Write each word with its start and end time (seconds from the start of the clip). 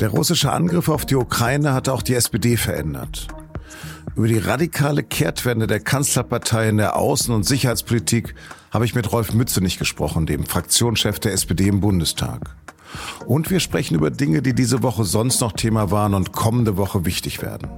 Der 0.00 0.10
russische 0.10 0.52
Angriff 0.52 0.88
auf 0.88 1.06
die 1.06 1.16
Ukraine 1.16 1.72
hat 1.72 1.88
auch 1.88 2.02
die 2.02 2.14
SPD 2.14 2.56
verändert. 2.56 3.26
Über 4.14 4.28
die 4.28 4.38
radikale 4.38 5.02
Kehrtwende 5.02 5.66
der 5.66 5.80
Kanzlerpartei 5.80 6.68
in 6.68 6.76
der 6.76 6.96
Außen- 6.96 7.32
und 7.32 7.44
Sicherheitspolitik 7.44 8.36
habe 8.70 8.84
ich 8.84 8.94
mit 8.94 9.10
Rolf 9.10 9.32
Mützenich 9.34 9.76
gesprochen, 9.78 10.26
dem 10.26 10.46
Fraktionschef 10.46 11.18
der 11.18 11.32
SPD 11.32 11.66
im 11.66 11.80
Bundestag. 11.80 12.54
Und 13.26 13.50
wir 13.50 13.58
sprechen 13.58 13.96
über 13.96 14.10
Dinge, 14.10 14.40
die 14.40 14.54
diese 14.54 14.84
Woche 14.84 15.02
sonst 15.02 15.40
noch 15.40 15.52
Thema 15.52 15.90
waren 15.90 16.14
und 16.14 16.32
kommende 16.32 16.76
Woche 16.76 17.04
wichtig 17.04 17.42
werden. 17.42 17.68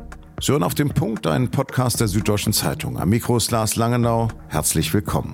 Sie 0.42 0.52
hören 0.52 0.62
auf 0.62 0.74
dem 0.74 0.90
Punkt 0.90 1.26
einen 1.26 1.50
Podcast 1.50 2.00
der 2.00 2.08
Süddeutschen 2.08 2.52
Zeitung. 2.52 2.98
Am 2.98 3.08
Mikro 3.08 3.38
ist 3.38 3.50
Lars 3.50 3.76
Langenau. 3.76 4.28
Herzlich 4.48 4.92
willkommen. 4.92 5.32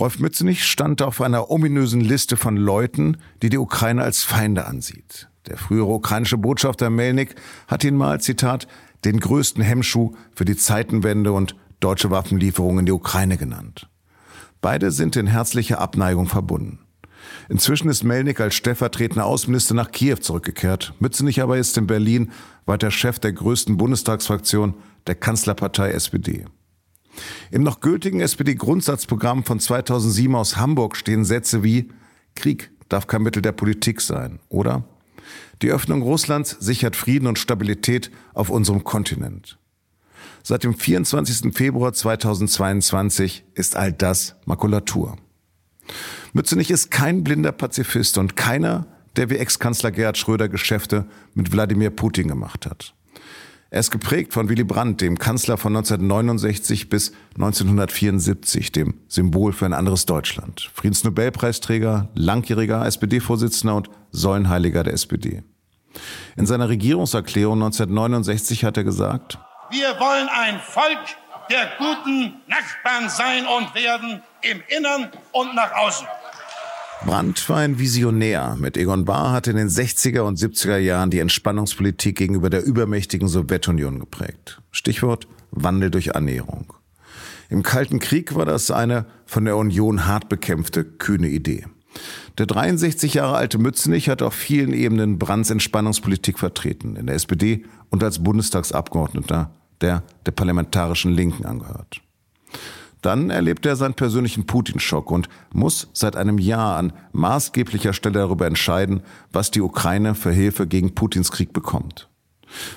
Rolf 0.00 0.18
Mützenich 0.18 0.64
stand 0.64 1.02
auf 1.02 1.20
einer 1.20 1.50
ominösen 1.50 2.00
Liste 2.00 2.36
von 2.36 2.56
Leuten, 2.56 3.18
die 3.42 3.50
die 3.50 3.58
Ukraine 3.58 4.02
als 4.02 4.22
Feinde 4.22 4.66
ansieht. 4.66 5.28
Der 5.46 5.58
frühere 5.58 5.92
ukrainische 5.92 6.38
Botschafter 6.38 6.88
Melnik 6.88 7.34
hat 7.68 7.84
ihn 7.84 7.96
mal, 7.96 8.20
Zitat, 8.20 8.66
den 9.04 9.20
größten 9.20 9.62
Hemmschuh 9.62 10.14
für 10.34 10.44
die 10.44 10.56
Zeitenwende 10.56 11.32
und 11.32 11.56
deutsche 11.80 12.10
Waffenlieferungen 12.10 12.80
in 12.80 12.86
die 12.86 12.92
Ukraine 12.92 13.36
genannt. 13.36 13.88
Beide 14.60 14.92
sind 14.92 15.16
in 15.16 15.26
herzlicher 15.26 15.80
Abneigung 15.80 16.26
verbunden. 16.26 16.78
Inzwischen 17.48 17.88
ist 17.88 18.04
Melnik 18.04 18.40
als 18.40 18.54
stellvertretender 18.54 19.26
Außenminister 19.26 19.74
nach 19.74 19.90
Kiew 19.90 20.16
zurückgekehrt. 20.16 20.94
Mützenich 21.00 21.42
aber 21.42 21.58
ist 21.58 21.76
in 21.76 21.86
Berlin 21.86 22.32
weiter 22.64 22.90
Chef 22.90 23.18
der 23.18 23.32
größten 23.32 23.76
Bundestagsfraktion 23.76 24.74
der 25.06 25.16
Kanzlerpartei 25.16 25.90
SPD. 25.90 26.46
Im 27.50 27.62
noch 27.62 27.80
gültigen 27.80 28.20
SPD-Grundsatzprogramm 28.20 29.44
von 29.44 29.60
2007 29.60 30.34
aus 30.34 30.56
Hamburg 30.56 30.96
stehen 30.96 31.24
Sätze 31.24 31.62
wie 31.62 31.88
Krieg 32.34 32.70
darf 32.88 33.06
kein 33.06 33.22
Mittel 33.22 33.42
der 33.42 33.52
Politik 33.52 34.00
sein, 34.00 34.38
oder? 34.48 34.84
Die 35.62 35.70
Öffnung 35.70 36.02
Russlands 36.02 36.56
sichert 36.60 36.96
Frieden 36.96 37.26
und 37.26 37.38
Stabilität 37.38 38.10
auf 38.34 38.50
unserem 38.50 38.84
Kontinent. 38.84 39.58
Seit 40.42 40.64
dem 40.64 40.74
24. 40.74 41.54
Februar 41.54 41.92
2022 41.92 43.44
ist 43.54 43.76
all 43.76 43.92
das 43.92 44.34
Makulatur. 44.44 45.16
Mützenich 46.32 46.70
ist 46.70 46.90
kein 46.90 47.22
blinder 47.22 47.52
Pazifist 47.52 48.18
und 48.18 48.36
keiner, 48.36 48.86
der 49.16 49.30
wie 49.30 49.36
Ex-Kanzler 49.36 49.92
Gerhard 49.92 50.18
Schröder 50.18 50.48
Geschäfte 50.48 51.06
mit 51.34 51.52
Wladimir 51.52 51.90
Putin 51.90 52.28
gemacht 52.28 52.66
hat. 52.66 52.94
Er 53.72 53.80
ist 53.80 53.90
geprägt 53.90 54.34
von 54.34 54.50
Willy 54.50 54.64
Brandt, 54.64 55.00
dem 55.00 55.18
Kanzler 55.18 55.56
von 55.56 55.74
1969 55.74 56.90
bis 56.90 57.12
1974, 57.36 58.70
dem 58.70 59.00
Symbol 59.08 59.54
für 59.54 59.64
ein 59.64 59.72
anderes 59.72 60.04
Deutschland. 60.04 60.70
Friedensnobelpreisträger, 60.74 62.10
langjähriger 62.14 62.84
SPD-Vorsitzender 62.84 63.76
und 63.76 63.88
Säulenheiliger 64.10 64.82
der 64.82 64.92
SPD. 64.92 65.42
In 66.36 66.44
seiner 66.44 66.68
Regierungserklärung 66.68 67.62
1969 67.62 68.62
hat 68.66 68.76
er 68.76 68.84
gesagt, 68.84 69.38
wir 69.70 69.98
wollen 69.98 70.28
ein 70.28 70.60
Volk 70.60 71.16
der 71.48 71.70
guten 71.78 72.42
Nachbarn 72.48 73.08
sein 73.08 73.46
und 73.46 73.74
werden 73.74 74.22
im 74.42 74.62
Innern 74.68 75.08
und 75.32 75.54
nach 75.54 75.72
außen. 75.72 76.06
Brandt 77.04 77.48
war 77.48 77.58
ein 77.58 77.80
Visionär. 77.80 78.56
Mit 78.58 78.76
Egon 78.76 79.04
Bahr 79.04 79.32
hat 79.32 79.48
in 79.48 79.56
den 79.56 79.68
60er 79.68 80.20
und 80.20 80.38
70er 80.38 80.78
Jahren 80.78 81.10
die 81.10 81.18
Entspannungspolitik 81.18 82.16
gegenüber 82.16 82.48
der 82.48 82.64
übermächtigen 82.64 83.26
Sowjetunion 83.26 83.98
geprägt. 83.98 84.62
Stichwort 84.70 85.26
Wandel 85.50 85.90
durch 85.90 86.14
Annäherung. 86.14 86.72
Im 87.50 87.62
Kalten 87.62 87.98
Krieg 87.98 88.34
war 88.34 88.46
das 88.46 88.70
eine 88.70 89.06
von 89.26 89.44
der 89.44 89.56
Union 89.56 90.06
hart 90.06 90.28
bekämpfte, 90.28 90.84
kühne 90.84 91.28
Idee. 91.28 91.66
Der 92.38 92.46
63 92.46 93.14
Jahre 93.14 93.36
alte 93.36 93.58
Mützenich 93.58 94.08
hat 94.08 94.22
auf 94.22 94.32
vielen 94.32 94.72
Ebenen 94.72 95.18
Brandts 95.18 95.50
Entspannungspolitik 95.50 96.38
vertreten, 96.38 96.96
in 96.96 97.06
der 97.06 97.16
SPD 97.16 97.64
und 97.90 98.02
als 98.02 98.22
Bundestagsabgeordneter 98.22 99.52
der 99.80 100.04
der 100.24 100.32
parlamentarischen 100.32 101.12
Linken 101.12 101.44
angehört. 101.44 102.00
Dann 103.02 103.30
erlebt 103.30 103.66
er 103.66 103.74
seinen 103.74 103.94
persönlichen 103.94 104.46
Putin-Schock 104.46 105.10
und 105.10 105.28
muss 105.52 105.88
seit 105.92 106.16
einem 106.16 106.38
Jahr 106.38 106.76
an 106.76 106.92
maßgeblicher 107.12 107.92
Stelle 107.92 108.20
darüber 108.20 108.46
entscheiden, 108.46 109.02
was 109.32 109.50
die 109.50 109.60
Ukraine 109.60 110.14
für 110.14 110.30
Hilfe 110.30 110.68
gegen 110.68 110.94
Putins 110.94 111.32
Krieg 111.32 111.52
bekommt. 111.52 112.08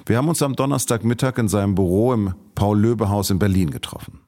Wir 0.05 0.17
haben 0.17 0.27
uns 0.27 0.41
am 0.41 0.55
Donnerstagmittag 0.55 1.37
in 1.37 1.47
seinem 1.47 1.75
Büro 1.75 2.13
im 2.13 2.33
Paul-Löbe-Haus 2.55 3.29
in 3.29 3.39
Berlin 3.39 3.69
getroffen. 3.69 4.19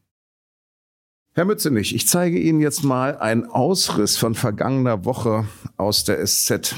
Herr 1.33 1.45
Mützenich, 1.45 1.95
ich 1.95 2.07
zeige 2.07 2.39
Ihnen 2.39 2.59
jetzt 2.61 2.83
mal 2.83 3.17
einen 3.17 3.45
Ausriss 3.45 4.17
von 4.17 4.35
vergangener 4.35 5.05
Woche 5.05 5.45
aus 5.77 6.03
der 6.03 6.25
SZ. 6.25 6.75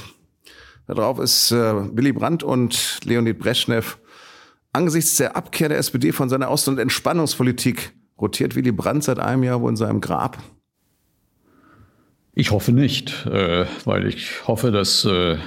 Darauf 0.88 1.20
ist 1.20 1.52
äh, 1.52 1.96
Willy 1.96 2.14
Brandt 2.14 2.44
und 2.44 3.00
Leonid 3.04 3.40
Brezhnev 3.40 3.98
angesichts 4.74 5.18
der 5.18 5.36
Abkehr 5.36 5.70
der 5.70 5.78
SPD 5.78 6.12
von 6.12 6.30
seiner 6.30 6.50
Außen- 6.50 6.70
und 6.70 6.80
Entspannungspolitik 6.80 7.94
Rotiert 8.22 8.56
Willy 8.56 8.72
Brandt 8.72 9.04
seit 9.04 9.20
einem 9.20 9.44
Jahr 9.44 9.62
wo 9.62 9.70
in 9.70 9.76
seinem 9.76 10.02
Grab? 10.02 10.38
Ich 12.34 12.52
hoffe 12.52 12.72
nicht, 12.72 13.26
äh, 13.26 13.66
weil 13.86 14.08
ich 14.08 14.48
hoffe, 14.48 14.72
dass 14.72 15.04
äh, 15.06 15.38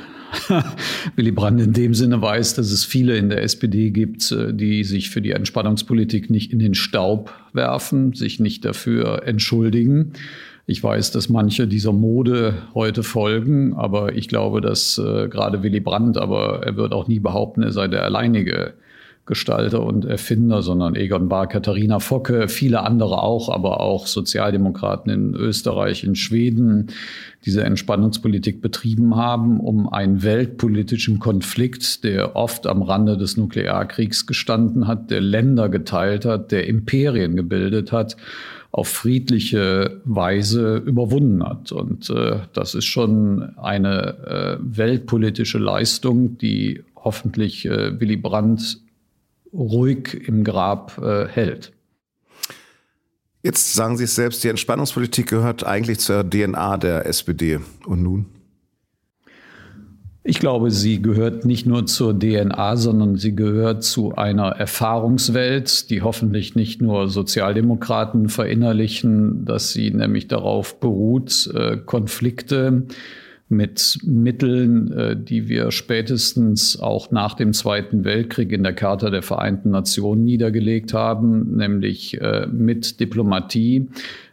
Willy 1.17 1.33
Brandt 1.33 1.61
in 1.61 1.73
dem 1.73 1.95
Sinne 1.95 2.21
weiß, 2.21 2.55
dass 2.55 2.71
es 2.71 2.85
viele 2.85 3.17
in 3.17 3.29
der 3.29 3.43
SPD 3.43 3.91
gibt, 3.91 4.31
äh, 4.33 4.53
die 4.53 4.85
sich 4.85 5.11
für 5.11 5.21
die 5.21 5.31
Entspannungspolitik 5.31 6.31
nicht 6.31 6.53
in 6.53 6.59
den 6.59 6.75
Staub 6.75 7.33
werfen, 7.53 8.15
sich 8.15 8.41
nicht 8.41 8.65
dafür 8.65 9.27
entschuldigen. 9.27 10.13
Ich 10.67 10.83
weiß, 10.83 11.11
dass 11.11 11.29
manche 11.29 11.67
dieser 11.67 11.93
Mode 11.93 12.55
heute 12.75 13.03
folgen, 13.03 13.75
aber 13.75 14.15
ich 14.15 14.29
glaube, 14.29 14.61
dass 14.61 14.95
gerade 14.95 15.65
Willy 15.65 15.81
Brandt, 15.81 16.17
aber 16.17 16.63
er 16.65 16.77
wird 16.77 16.93
auch 16.93 17.09
nie 17.09 17.19
behaupten, 17.19 17.65
er 17.65 17.73
sei 17.73 17.89
der 17.89 18.05
alleinige 18.05 18.75
Gestalter 19.25 19.85
und 19.85 20.05
Erfinder, 20.05 20.63
sondern 20.63 20.97
Egon 20.97 21.29
Bahr, 21.29 21.47
Katharina 21.47 22.01
Focke, 22.01 22.49
viele 22.49 22.83
andere 22.83 23.23
auch, 23.23 23.49
aber 23.49 23.81
auch 23.81 24.09
Sozialdemokraten 24.09 25.13
in 25.13 25.35
Österreich, 25.35 26.03
in 26.03 26.17
Schweden, 26.17 26.89
diese 27.45 27.63
Entspannungspolitik 27.63 28.61
betrieben 28.61 29.15
haben, 29.15 29.61
um 29.61 29.89
einen 29.89 30.25
weltpolitischen 30.25 31.21
Konflikt, 31.21 32.03
der 32.03 32.35
oft 32.35 32.67
am 32.67 32.83
Rande 32.83 33.17
des 33.17 33.37
Nuklearkriegs 33.37 34.27
gestanden 34.27 34.89
hat, 34.89 35.11
der 35.13 35.21
Länder 35.21 35.69
geteilt 35.69 36.25
hat, 36.25 36.51
der 36.51 36.67
Imperien 36.67 37.37
gebildet 37.37 37.93
hat, 37.93 38.17
auf 38.73 38.89
friedliche 38.89 40.01
Weise 40.05 40.79
überwunden 40.79 41.45
hat. 41.45 41.71
Und 41.71 42.11
äh, 42.11 42.41
das 42.55 42.75
ist 42.75 42.87
schon 42.87 43.57
eine 43.57 44.17
äh, 44.27 44.57
weltpolitische 44.61 45.59
Leistung, 45.59 46.39
die 46.39 46.83
hoffentlich 46.97 47.67
äh, 47.67 48.01
Willy 48.01 48.17
Brandt 48.17 48.81
ruhig 49.53 50.29
im 50.29 50.45
Grab 50.45 50.99
äh, 50.99 51.29
hält. 51.29 51.73
Jetzt 53.43 53.75
sagen 53.75 53.97
Sie 53.97 54.05
es 54.05 54.15
selbst, 54.15 54.45
die 54.45 54.49
Entspannungspolitik 54.49 55.29
gehört 55.29 55.65
eigentlich 55.65 55.99
zur 55.99 56.29
DNA 56.29 56.77
der 56.77 57.07
SPD. 57.07 57.59
Und 57.87 58.03
nun? 58.03 58.27
Ich 60.25 60.39
glaube, 60.39 60.71
sie 60.71 61.03
gehört 61.03 61.45
nicht 61.45 61.67
nur 61.67 61.85
zur 61.87 62.17
DNA, 62.17 62.77
sondern 62.77 63.17
sie 63.17 63.35
gehört 63.35 63.83
zu 63.83 64.15
einer 64.15 64.51
Erfahrungswelt, 64.51 65.91
die 65.91 66.03
hoffentlich 66.03 66.55
nicht 66.55 66.81
nur 66.81 67.09
Sozialdemokraten 67.09 68.29
verinnerlichen, 68.29 69.45
dass 69.45 69.73
sie 69.73 69.91
nämlich 69.91 70.29
darauf 70.29 70.79
beruht, 70.79 71.51
äh, 71.53 71.77
Konflikte 71.77 72.87
mit 73.53 73.99
Mitteln, 74.03 74.91
äh, 74.93 75.17
die 75.17 75.47
wir 75.47 75.71
spätestens 75.71 76.81
auch 76.81 77.11
nach 77.11 77.35
dem 77.35 77.53
Zweiten 77.53 78.05
Weltkrieg 78.05 78.51
in 78.51 78.63
der 78.63 78.73
Charta 78.73 79.11
der 79.11 79.23
Vereinten 79.23 79.71
Nationen 79.71 80.25
niedergelegt 80.25 80.95
haben, 80.95 81.57
nämlich 81.57 82.19
äh, 82.21 82.47
mit 82.51 82.99
Diplomatie, 82.99 83.89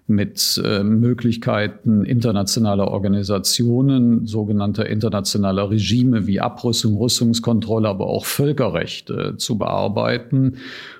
mit 0.07 0.59
äh, 0.63 0.83
Möglichkeiten 0.83 2.05
internationaler 2.05 2.87
Organisationen, 2.87 4.25
sogenannter 4.25 4.87
internationaler 4.87 5.69
Regime 5.69 6.25
wie 6.25 6.39
Abrüstung, 6.39 6.97
Rüstungskontrolle, 6.97 7.89
aber 7.89 8.07
auch 8.07 8.25
Völkerrecht 8.25 9.13
zu 9.37 9.57
bearbeiten 9.57 10.55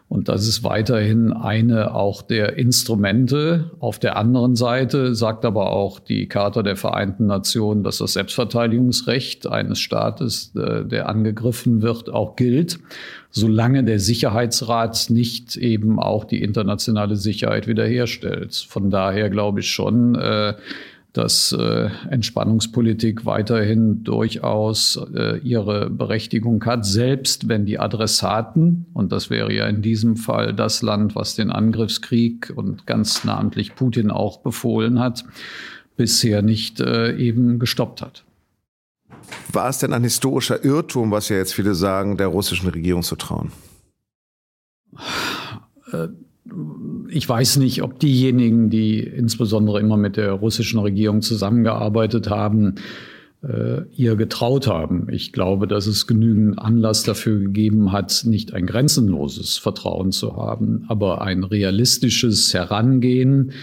und 0.10 0.28
das 0.28 0.48
ist 0.48 0.64
weiterhin 0.64 1.32
eine 1.32 1.94
auch 1.94 2.24
der 2.24 2.58
Instrumente. 2.58 3.70
Auf 3.80 4.00
der 4.00 4.18
anderen 4.18 4.56
Seite 4.56 5.14
sagt 5.14 5.46
aber 5.46 5.72
auch 5.72 6.00
die 6.00 6.28
Charta 6.28 6.64
der 6.64 6.76
Vereinten 6.76 7.28
Nationen, 7.28 7.84
dass 7.84 8.00
das 8.00 8.14
Selbstverteidigungsrecht 8.14 9.46
eines 9.46 9.80
Staates, 9.80 10.52
äh, 10.56 10.84
der 10.84 11.10
angegriffen 11.10 11.84
wird, 11.84 12.10
auch 12.10 12.36
gilt, 12.36 12.80
solange 13.30 13.84
der 13.84 14.00
Sicherheitsrat 14.00 15.12
nicht 15.12 15.56
eben 15.58 16.00
auch 16.00 16.26
die 16.26 16.42
internationale 16.42 17.16
Sicherheit 17.16 17.68
wiederherstellt. 17.68 18.56
Von 18.68 18.90
daher 18.90 19.30
glaube 19.30 19.60
ich 19.60 19.70
schon, 19.70 20.16
äh, 20.16 20.56
dass 21.14 21.52
äh, 21.52 21.90
Entspannungspolitik 22.10 23.26
weiterhin 23.26 24.04
durchaus 24.04 25.00
äh, 25.16 25.40
ihre 25.40 25.90
Berechtigung 25.90 26.64
hat, 26.66 26.86
selbst 26.86 27.48
wenn 27.48 27.66
die 27.66 27.80
Adressaten, 27.80 28.86
und 28.94 29.12
das 29.12 29.30
wäre 29.30 29.52
ja 29.52 29.68
in 29.68 29.82
diesem 29.82 30.18
Fall 30.18 30.54
das 30.54 30.82
Land, 30.82 31.16
was 31.16 31.36
den 31.36 31.52
Angriffskrieg 31.52 32.54
und 32.56 32.86
ganz 32.86 33.24
namentlich 33.24 33.76
Putin 33.76 34.12
auch 34.12 34.42
befohlen 34.42 35.00
hat, 35.00 35.26
bisher 35.98 36.42
nicht 36.42 36.80
äh, 36.80 37.16
eben 37.18 37.60
gestoppt 37.60 38.02
hat. 38.02 38.24
War 39.52 39.70
es 39.70 39.80
denn 39.80 39.94
ein 39.94 40.04
historischer 40.04 40.64
Irrtum, 40.64 41.12
was 41.12 41.30
ja 41.30 41.38
jetzt 41.38 41.54
viele 41.54 41.74
sagen, 41.74 42.18
der 42.18 42.28
russischen 42.28 42.70
Regierung 42.70 43.04
zu 43.04 43.16
trauen? 43.16 43.52
Ich 47.10 47.28
weiß 47.28 47.58
nicht, 47.58 47.82
ob 47.82 48.00
diejenigen, 48.00 48.70
die 48.70 49.00
insbesondere 49.00 49.80
immer 49.80 49.98
mit 49.98 50.18
der 50.18 50.34
russischen 50.34 50.80
Regierung 50.80 51.22
zusammengearbeitet 51.22 52.30
haben, 52.30 52.76
äh, 53.42 53.84
ihr 53.96 54.16
getraut 54.16 54.68
haben. 54.68 55.08
Ich 55.12 55.32
glaube, 55.32 55.68
dass 55.68 55.88
es 55.88 56.08
genügend 56.08 56.60
Anlass 56.60 57.04
dafür 57.04 57.40
gegeben 57.40 57.92
hat, 57.92 58.24
nicht 58.26 58.54
ein 58.54 58.66
grenzenloses 58.66 59.58
Vertrauen 59.58 60.12
zu 60.12 60.36
haben, 60.36 60.86
aber 60.88 61.22
ein 61.22 61.44
realistisches 61.44 62.54
Herangehen, 62.54 63.54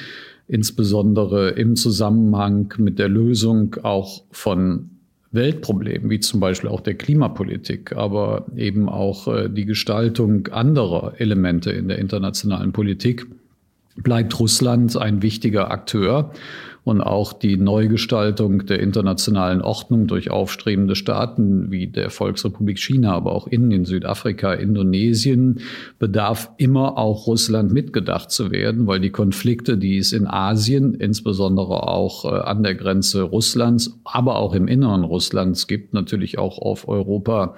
insbesondere 0.49 1.51
im 1.51 1.77
Zusammenhang 1.77 2.73
mit 2.79 2.99
der 2.99 3.09
Lösung 3.09 3.77
auch 3.83 4.25
von 4.31 4.96
Weltproblemen, 5.37 6.11
wie 6.11 6.19
zum 6.19 6.41
Beispiel 6.41 6.69
auch 6.69 6.81
der 6.81 6.95
Klimapolitik, 6.95 7.95
aber 7.95 8.47
eben 8.57 8.89
auch 8.89 9.29
äh, 9.29 9.49
die 9.49 9.65
Gestaltung 9.65 10.49
anderer 10.49 11.15
Elemente 11.19 11.71
in 11.71 11.87
der 11.87 11.99
internationalen 11.99 12.73
Politik, 12.73 13.27
bleibt 13.97 14.39
Russland 14.39 14.97
ein 14.97 15.23
wichtiger 15.23 15.71
Akteur 15.71 16.33
und 16.87 17.01
auch 17.01 17.33
die 17.33 17.57
Neugestaltung 17.57 18.65
der 18.65 18.79
internationalen 18.79 19.61
Ordnung 19.61 20.07
durch 20.07 20.31
aufstrebende 20.31 20.95
Staaten 20.95 21.73
wie 21.73 21.89
der 21.89 22.11
Volksrepublik 22.11 22.79
China, 22.79 23.13
aber 23.13 23.33
auch 23.33 23.49
Indien, 23.49 23.85
Südafrika, 23.85 24.53
Indonesien 24.53 25.63
bedarf 25.99 26.53
immer 26.59 26.97
auch 26.97 27.27
Russland 27.27 27.73
mitgedacht 27.73 28.31
zu 28.31 28.53
werden, 28.53 28.87
weil 28.87 29.01
die 29.01 29.11
Konflikte, 29.11 29.77
die 29.77 29.99
es 29.99 30.13
in 30.13 30.29
Asien, 30.29 30.95
insbesondere 30.95 31.89
auch 31.89 32.25
äh, 32.25 32.29
an 32.29 32.63
der 32.63 32.77
Grenze 32.77 33.23
Russlands, 33.23 33.99
aber 34.05 34.37
auch 34.37 34.55
im 34.55 34.69
Inneren 34.69 35.03
Russlands 35.03 35.67
gibt, 35.67 35.93
natürlich 35.93 36.39
auch 36.39 36.59
auf 36.59 36.87
Europa 36.87 37.57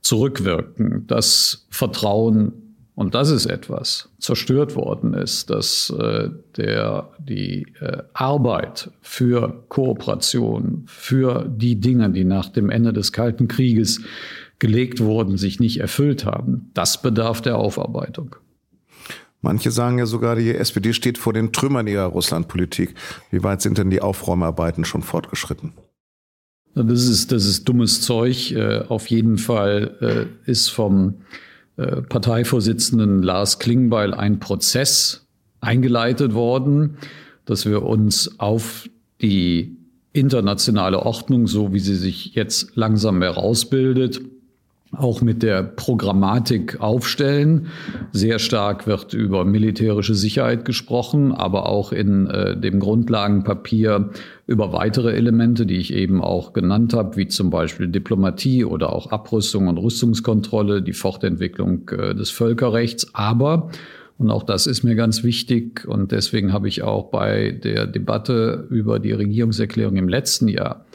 zurückwirken. 0.00 1.04
Das 1.06 1.68
Vertrauen 1.70 2.65
und 2.96 3.14
das 3.14 3.30
ist 3.30 3.44
etwas 3.44 4.08
zerstört 4.18 4.74
worden 4.74 5.12
ist, 5.12 5.50
dass 5.50 5.90
äh, 5.90 6.30
der, 6.56 7.10
die 7.18 7.66
äh, 7.78 7.98
Arbeit 8.14 8.90
für 9.02 9.64
Kooperation, 9.68 10.84
für 10.86 11.46
die 11.46 11.78
Dinge, 11.78 12.08
die 12.08 12.24
nach 12.24 12.48
dem 12.48 12.70
Ende 12.70 12.94
des 12.94 13.12
Kalten 13.12 13.48
Krieges 13.48 14.00
gelegt 14.58 15.00
wurden, 15.00 15.36
sich 15.36 15.60
nicht 15.60 15.78
erfüllt 15.78 16.24
haben. 16.24 16.70
Das 16.72 17.02
bedarf 17.02 17.42
der 17.42 17.58
Aufarbeitung. 17.58 18.36
Manche 19.42 19.70
sagen 19.70 19.98
ja 19.98 20.06
sogar, 20.06 20.34
die 20.34 20.54
SPD 20.54 20.94
steht 20.94 21.18
vor 21.18 21.34
den 21.34 21.52
Trümmern 21.52 21.86
ihrer 21.86 22.06
Russlandpolitik. 22.06 22.94
Wie 23.30 23.44
weit 23.44 23.60
sind 23.60 23.76
denn 23.76 23.90
die 23.90 24.00
Aufräumarbeiten 24.00 24.86
schon 24.86 25.02
fortgeschritten? 25.02 25.74
Das 26.74 27.06
ist, 27.06 27.30
das 27.30 27.44
ist 27.44 27.68
dummes 27.68 28.00
Zeug. 28.00 28.52
Äh, 28.52 28.84
auf 28.88 29.08
jeden 29.08 29.36
Fall 29.36 30.30
äh, 30.46 30.50
ist 30.50 30.70
vom 30.70 31.16
äh, 31.76 32.02
Parteivorsitzenden 32.02 33.22
Lars 33.22 33.58
Klingbeil 33.58 34.14
ein 34.14 34.38
Prozess 34.38 35.26
eingeleitet 35.60 36.34
worden, 36.34 36.98
dass 37.44 37.66
wir 37.66 37.82
uns 37.82 38.38
auf 38.38 38.88
die 39.20 39.76
internationale 40.12 41.00
Ordnung, 41.00 41.46
so 41.46 41.72
wie 41.72 41.78
sie 41.78 41.94
sich 41.94 42.34
jetzt 42.34 42.76
langsam 42.76 43.22
herausbildet, 43.22 44.20
auch 44.98 45.22
mit 45.22 45.42
der 45.42 45.62
Programmatik 45.62 46.80
aufstellen. 46.80 47.68
Sehr 48.12 48.38
stark 48.38 48.86
wird 48.86 49.14
über 49.14 49.44
militärische 49.44 50.14
Sicherheit 50.14 50.64
gesprochen, 50.64 51.32
aber 51.32 51.68
auch 51.68 51.92
in 51.92 52.26
äh, 52.28 52.56
dem 52.56 52.80
Grundlagenpapier 52.80 54.10
über 54.46 54.72
weitere 54.72 55.12
Elemente, 55.12 55.66
die 55.66 55.76
ich 55.76 55.92
eben 55.92 56.22
auch 56.22 56.52
genannt 56.52 56.94
habe, 56.94 57.16
wie 57.16 57.28
zum 57.28 57.50
Beispiel 57.50 57.88
Diplomatie 57.88 58.64
oder 58.64 58.92
auch 58.92 59.10
Abrüstung 59.10 59.68
und 59.68 59.78
Rüstungskontrolle, 59.78 60.82
die 60.82 60.92
Fortentwicklung 60.92 61.88
äh, 61.90 62.14
des 62.14 62.30
Völkerrechts. 62.30 63.14
Aber 63.14 63.70
und 64.18 64.30
auch 64.30 64.44
das 64.44 64.66
ist 64.66 64.82
mir 64.82 64.94
ganz 64.94 65.24
wichtig. 65.24 65.86
Und 65.86 66.12
deswegen 66.12 66.52
habe 66.52 66.68
ich 66.68 66.82
auch 66.82 67.10
bei 67.10 67.50
der 67.50 67.86
Debatte 67.86 68.66
über 68.70 68.98
die 68.98 69.12
Regierungserklärung 69.12 69.96
im 69.96 70.08
letzten 70.08 70.48
Jahr 70.48 70.86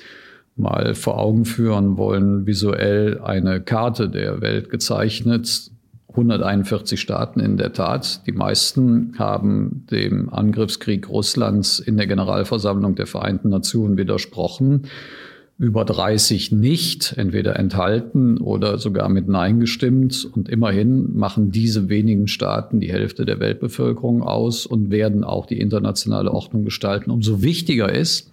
mal 0.56 0.96
vor 0.96 1.20
Augen 1.20 1.46
führen 1.46 1.98
wollen, 1.98 2.46
visuell 2.46 3.20
eine 3.24 3.62
Karte 3.62 4.10
der 4.10 4.42
Welt 4.42 4.70
gezeichnet. 4.70 5.72
141 6.10 7.00
Staaten 7.00 7.40
in 7.40 7.58
der 7.58 7.74
Tat. 7.74 8.26
Die 8.28 8.34
meisten 8.34 9.14
haben 9.18 9.86
dem 9.90 10.30
Angriffskrieg 10.30 11.10
Russlands 11.10 11.80
in 11.80 11.98
der 11.98 12.08
Generalversammlung 12.08 12.96
der 12.96 13.08
Vereinten 13.08 13.50
Nationen 13.50 13.98
widersprochen. 13.98 14.84
Über 15.58 15.86
30 15.86 16.52
nicht, 16.52 17.14
entweder 17.18 17.58
enthalten 17.58 18.40
oder 18.40 18.78
sogar 18.78 19.10
mit 19.10 19.28
Nein 19.30 19.60
gestimmt. 19.60 20.28
Und 20.34 20.50
immerhin 20.50 21.16
machen 21.16 21.52
diese 21.52 21.88
wenigen 21.88 22.28
Staaten 22.28 22.80
die 22.80 22.92
Hälfte 22.92 23.26
der 23.26 23.40
Weltbevölkerung 23.40 24.24
aus 24.24 24.66
und 24.66 24.90
werden 24.90 25.24
auch 25.24 25.46
die 25.46 25.60
internationale 25.60 26.32
Ordnung 26.32 26.66
gestalten. 26.66 27.12
Umso 27.12 27.42
wichtiger 27.42 27.94
ist, 27.94 28.32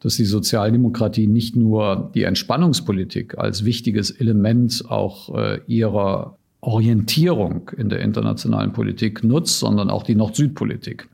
dass 0.00 0.16
die 0.16 0.24
Sozialdemokratie 0.24 1.26
nicht 1.26 1.56
nur 1.56 2.10
die 2.14 2.24
Entspannungspolitik 2.24 3.38
als 3.38 3.64
wichtiges 3.64 4.10
Element 4.10 4.84
auch 4.88 5.34
äh, 5.36 5.60
ihrer 5.66 6.36
Orientierung 6.62 7.70
in 7.76 7.88
der 7.88 8.00
internationalen 8.00 8.72
Politik 8.72 9.24
nutzt, 9.24 9.60
sondern 9.60 9.90
auch 9.90 10.02
die 10.02 10.14
Nord-Süd-Politik. 10.14 11.08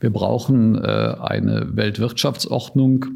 Wir 0.00 0.10
brauchen 0.10 0.76
äh, 0.76 0.80
eine 1.20 1.76
Weltwirtschaftsordnung, 1.76 3.06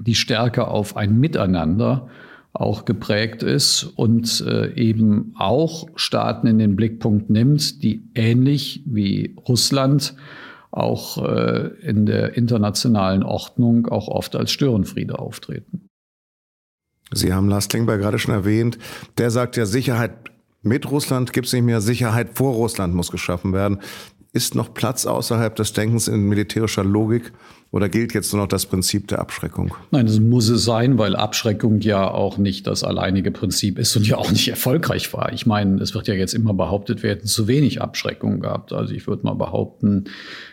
die 0.00 0.14
stärker 0.14 0.70
auf 0.70 0.96
ein 0.96 1.18
Miteinander 1.18 2.08
auch 2.52 2.84
geprägt 2.84 3.42
ist 3.42 3.84
und 3.84 4.44
äh, 4.46 4.72
eben 4.74 5.34
auch 5.38 5.88
Staaten 5.94 6.46
in 6.46 6.58
den 6.58 6.76
Blickpunkt 6.76 7.30
nimmt, 7.30 7.82
die 7.82 8.02
ähnlich 8.14 8.82
wie 8.84 9.36
Russland 9.48 10.14
auch 10.70 11.18
äh, 11.24 11.68
in 11.82 12.06
der 12.06 12.36
internationalen 12.36 13.22
Ordnung 13.22 13.86
auch 13.86 14.08
oft 14.08 14.36
als 14.36 14.50
Störenfriede 14.50 15.18
auftreten. 15.18 15.88
Sie 17.12 17.32
haben 17.32 17.48
Lars 17.48 17.68
Klingbeil 17.68 17.98
gerade 17.98 18.18
schon 18.18 18.34
erwähnt. 18.34 18.78
Der 19.16 19.30
sagt 19.30 19.56
ja, 19.56 19.64
Sicherheit 19.64 20.12
mit 20.62 20.90
Russland 20.90 21.32
gibt 21.32 21.46
es 21.46 21.52
nicht 21.52 21.62
mehr, 21.62 21.80
Sicherheit 21.80 22.36
vor 22.36 22.52
Russland 22.54 22.94
muss 22.94 23.10
geschaffen 23.10 23.52
werden. 23.52 23.80
Ist 24.32 24.54
noch 24.54 24.74
Platz 24.74 25.06
außerhalb 25.06 25.54
des 25.56 25.72
Denkens 25.72 26.06
in 26.08 26.28
militärischer 26.28 26.84
Logik? 26.84 27.32
Oder 27.70 27.90
gilt 27.90 28.14
jetzt 28.14 28.32
nur 28.32 28.42
noch 28.42 28.48
das 28.48 28.64
Prinzip 28.64 29.08
der 29.08 29.18
Abschreckung? 29.18 29.74
Nein, 29.90 30.06
das 30.06 30.20
muss 30.20 30.48
es 30.48 30.64
sein, 30.64 30.96
weil 30.96 31.14
Abschreckung 31.14 31.80
ja 31.80 32.10
auch 32.10 32.38
nicht 32.38 32.66
das 32.66 32.82
alleinige 32.82 33.30
Prinzip 33.30 33.78
ist 33.78 33.94
und 33.94 34.08
ja 34.08 34.16
auch 34.16 34.30
nicht 34.30 34.48
erfolgreich 34.48 35.12
war. 35.12 35.34
Ich 35.34 35.44
meine, 35.44 35.82
es 35.82 35.94
wird 35.94 36.08
ja 36.08 36.14
jetzt 36.14 36.32
immer 36.32 36.54
behauptet, 36.54 37.02
wir 37.02 37.10
hätten 37.10 37.26
zu 37.26 37.46
wenig 37.46 37.82
Abschreckung 37.82 38.40
gehabt. 38.40 38.72
Also 38.72 38.94
ich 38.94 39.06
würde 39.06 39.24
mal 39.24 39.34
behaupten, 39.34 40.04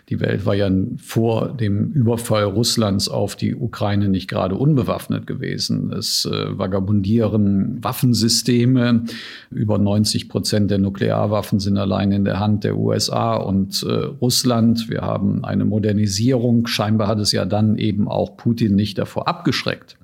die 0.09 0.19
Welt 0.19 0.45
war 0.45 0.53
ja 0.53 0.69
vor 0.97 1.53
dem 1.53 1.91
Überfall 1.93 2.43
Russlands 2.43 3.07
auf 3.07 3.35
die 3.35 3.55
Ukraine 3.55 4.07
nicht 4.07 4.29
gerade 4.29 4.55
unbewaffnet 4.55 5.25
gewesen. 5.25 5.91
Es 5.93 6.25
äh, 6.25 6.57
vagabundieren 6.57 7.83
Waffensysteme. 7.83 9.05
Über 9.49 9.79
90 9.79 10.29
Prozent 10.29 10.69
der 10.69 10.77
Nuklearwaffen 10.77 11.59
sind 11.59 11.77
allein 11.77 12.11
in 12.11 12.25
der 12.25 12.39
Hand 12.39 12.65
der 12.65 12.77
USA 12.77 13.35
und 13.35 13.83
äh, 13.83 13.91
Russland. 13.93 14.89
Wir 14.89 15.01
haben 15.01 15.43
eine 15.43 15.65
Modernisierung. 15.65 16.67
Scheinbar 16.67 17.04
hat 17.07 17.19
es 17.19 17.31
ja 17.31 17.45
dann 17.45 17.77
eben 17.77 18.07
auch 18.07 18.37
Putin 18.37 18.75
nicht 18.75 18.97
davor 18.97 19.27
abgeschreckt 19.27 19.97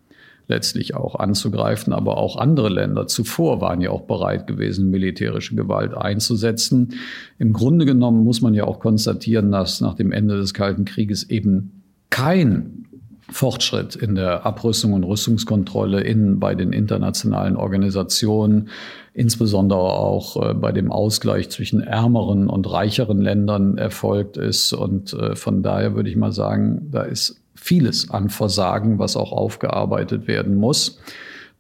letztlich 0.52 0.96
auch 0.96 1.16
anzugreifen. 1.16 1.94
Aber 1.94 2.18
auch 2.18 2.38
andere 2.38 2.70
Länder 2.70 3.08
zuvor 3.08 3.62
waren 3.62 3.82
ja 3.82 3.90
auch 3.90 4.02
bereit 4.02 4.46
gewesen, 4.46 4.92
militärische 4.92 5.56
Gewalt 5.56 5.96
einzusetzen. 5.96 6.96
Im 7.40 7.54
Grunde 7.54 7.86
genommen 7.86 8.24
muss 8.24 8.42
man 8.42 8.54
ja 8.54 8.66
auch 8.66 8.80
konstatieren, 8.80 9.52
dass 9.52 9.82
nach 9.82 9.96
dem 9.96 10.12
Ende 10.12 10.38
des 10.38 10.54
Kalten 10.54 10.86
Krieges 10.86 11.30
eben 11.30 11.84
kein 12.10 12.86
Fortschritt 13.32 13.96
in 13.96 14.16
der 14.16 14.46
Abrüstung 14.46 14.94
und 14.94 15.04
Rüstungskontrolle 15.04 16.02
in, 16.02 16.40
bei 16.40 16.54
den 16.54 16.74
internationalen 16.74 17.56
Organisationen, 17.56 18.70
insbesondere 19.14 19.80
auch 19.80 20.50
äh, 20.50 20.54
bei 20.54 20.72
dem 20.72 20.92
Ausgleich 20.92 21.50
zwischen 21.50 21.82
ärmeren 21.82 22.48
und 22.48 22.72
reicheren 22.72 23.22
Ländern 23.22 23.78
erfolgt 23.78 24.38
ist. 24.38 24.74
Und 24.74 25.14
äh, 25.14 25.36
von 25.36 25.64
daher 25.64 25.96
würde 25.96 26.10
ich 26.10 26.16
mal 26.16 26.32
sagen, 26.32 26.90
da 26.92 27.04
ist 27.04 27.42
vieles 27.56 28.10
an 28.12 28.30
Versagen, 28.30 29.00
was 29.00 29.16
auch 29.16 29.32
aufgearbeitet 29.32 30.28
werden 30.28 30.56
muss 30.56 31.00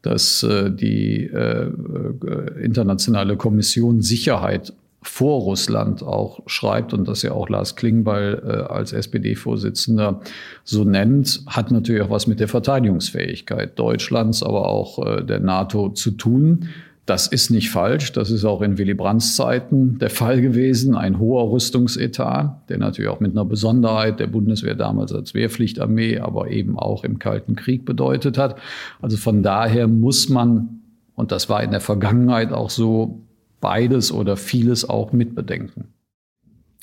dass 0.02 0.44
äh, 0.44 0.72
die 0.72 1.26
äh, 1.26 1.68
äh, 1.68 2.64
internationale 2.64 3.38
Kommission 3.38 4.02
Sicherheit 4.02 4.74
vor 5.04 5.42
Russland 5.42 6.04
auch 6.04 6.42
schreibt 6.46 6.94
und 6.94 7.08
das 7.08 7.24
ja 7.24 7.32
auch 7.32 7.50
Lars 7.50 7.76
Klingbeil 7.76 8.42
äh, 8.46 8.72
als 8.72 8.94
SPD-Vorsitzender 8.94 10.22
so 10.64 10.84
nennt, 10.84 11.44
hat 11.48 11.72
natürlich 11.72 12.04
auch 12.04 12.12
was 12.12 12.28
mit 12.28 12.40
der 12.40 12.48
Verteidigungsfähigkeit 12.48 13.78
Deutschlands, 13.80 14.44
aber 14.44 14.68
auch 14.68 15.04
äh, 15.06 15.24
der 15.24 15.40
NATO 15.40 15.90
zu 15.90 16.12
tun. 16.12 16.70
das 17.08 17.28
ist 17.28 17.50
nicht 17.50 17.72
falsch. 17.72 18.14
Das 18.14 18.30
ist 18.30 18.46
auch 18.46 18.62
in 18.62 18.78
Willy 18.78 18.94
Brandts 18.94 19.36
Zeiten 19.36 19.98
der 19.98 20.12
Fall 20.12 20.40
gewesen. 20.40 20.96
Ein 20.96 21.18
hoher 21.18 21.52
Rüstungsetat, 21.52 22.70
der 22.70 22.78
natürlich 22.78 23.10
auch 23.10 23.20
mit 23.20 23.32
einer 23.32 23.44
Besonderheit 23.44 24.20
der 24.20 24.28
Bundeswehr 24.28 24.76
damals 24.76 25.12
als 25.12 25.34
Wehrpflichtarmee, 25.34 26.20
aber 26.20 26.52
eben 26.52 26.78
auch 26.78 27.04
im 27.04 27.18
Kalten 27.18 27.56
Krieg 27.56 27.86
bedeutet 27.86 28.38
hat. 28.38 28.60
Also 29.02 29.18
von 29.18 29.42
daher 29.42 29.88
muss 29.88 30.30
man, 30.30 30.82
und 31.16 31.32
das 31.32 31.50
war 31.50 31.64
in 31.64 31.72
der 31.72 31.82
Vergangenheit 31.82 32.54
auch 32.54 32.70
so, 32.70 33.24
beides 33.62 34.12
oder 34.12 34.36
vieles 34.36 34.88
auch 34.88 35.14
mitbedenken. 35.14 35.94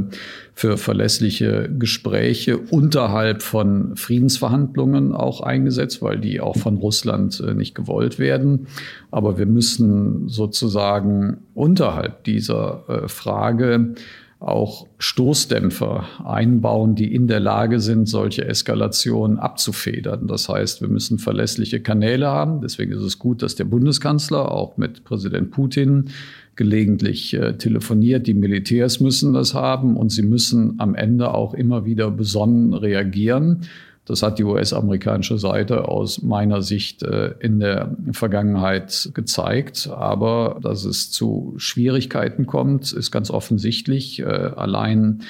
für 0.54 0.76
verlässliche 0.76 1.70
Gespräche 1.78 2.58
unterhalb 2.58 3.42
von 3.42 3.94
Friedensverhandlungen 3.96 5.14
auch 5.14 5.40
eingesetzt, 5.40 6.02
weil 6.02 6.18
die 6.18 6.40
auch 6.40 6.56
von 6.56 6.78
Russland 6.78 7.40
äh, 7.40 7.54
nicht 7.54 7.76
gewollt 7.76 8.18
werden. 8.18 8.66
Aber 9.12 9.38
wir 9.38 9.46
müssen 9.46 10.28
sozusagen 10.28 11.44
unterhalb 11.54 12.24
dieser 12.24 12.82
äh, 12.88 13.06
Frage 13.08 13.94
auch 14.42 14.88
Stoßdämpfer 14.98 16.04
einbauen, 16.24 16.94
die 16.94 17.14
in 17.14 17.28
der 17.28 17.40
Lage 17.40 17.80
sind, 17.80 18.08
solche 18.08 18.44
Eskalationen 18.44 19.38
abzufedern. 19.38 20.26
Das 20.26 20.48
heißt, 20.48 20.80
wir 20.80 20.88
müssen 20.88 21.18
verlässliche 21.18 21.80
Kanäle 21.80 22.26
haben. 22.26 22.60
Deswegen 22.60 22.92
ist 22.92 23.02
es 23.02 23.18
gut, 23.18 23.42
dass 23.42 23.54
der 23.54 23.64
Bundeskanzler 23.64 24.50
auch 24.50 24.76
mit 24.76 25.04
Präsident 25.04 25.52
Putin 25.52 26.10
gelegentlich 26.56 27.34
äh, 27.34 27.56
telefoniert. 27.56 28.26
Die 28.26 28.34
Militärs 28.34 29.00
müssen 29.00 29.32
das 29.32 29.54
haben 29.54 29.96
und 29.96 30.10
sie 30.10 30.22
müssen 30.22 30.74
am 30.78 30.94
Ende 30.94 31.32
auch 31.32 31.54
immer 31.54 31.84
wieder 31.84 32.10
besonnen 32.10 32.74
reagieren. 32.74 33.62
Das 34.04 34.22
hat 34.22 34.38
die 34.38 34.44
US-amerikanische 34.44 35.38
Seite 35.38 35.86
aus 35.86 36.22
meiner 36.22 36.60
Sicht 36.62 37.04
äh, 37.04 37.34
in 37.38 37.60
der 37.60 37.96
Vergangenheit 38.10 39.10
gezeigt. 39.14 39.88
Aber 39.92 40.58
dass 40.60 40.84
es 40.84 41.12
zu 41.12 41.54
Schwierigkeiten 41.56 42.46
kommt, 42.46 42.92
ist 42.92 43.12
ganz 43.12 43.30
offensichtlich. 43.30 44.18
Äh, 44.20 44.24
allein 44.24 45.22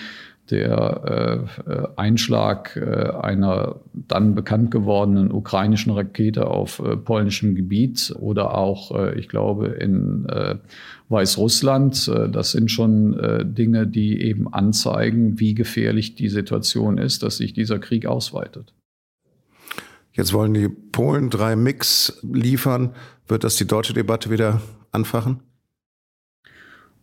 der 0.50 1.46
äh, 1.66 1.86
Einschlag 1.96 2.76
einer 2.76 3.80
dann 3.92 4.34
bekannt 4.34 4.70
gewordenen 4.70 5.30
ukrainischen 5.30 5.92
Rakete 5.92 6.46
auf 6.46 6.82
polnischem 7.04 7.54
Gebiet 7.54 8.14
oder 8.18 8.56
auch, 8.56 9.14
ich 9.14 9.28
glaube, 9.28 9.68
in 9.68 10.26
Weißrussland. 11.12 12.08
Äh, 12.08 12.28
das 12.28 12.50
sind 12.50 12.72
schon 12.72 13.14
äh, 13.18 13.44
Dinge, 13.46 13.86
die 13.86 14.20
eben 14.20 14.52
anzeigen, 14.52 15.38
wie 15.38 15.54
gefährlich 15.54 16.16
die 16.16 16.28
Situation 16.28 16.98
ist, 16.98 17.22
dass 17.22 17.36
sich 17.36 17.52
dieser 17.52 17.78
Krieg 17.78 18.06
ausweitet. 18.06 18.74
Jetzt 20.12 20.32
wollen 20.32 20.52
die 20.52 20.68
Polen 20.68 21.30
drei 21.30 21.54
Mix 21.54 22.18
liefern. 22.22 22.94
Wird 23.28 23.44
das 23.44 23.56
die 23.56 23.66
deutsche 23.66 23.94
Debatte 23.94 24.30
wieder 24.30 24.60
anfachen? 24.90 25.40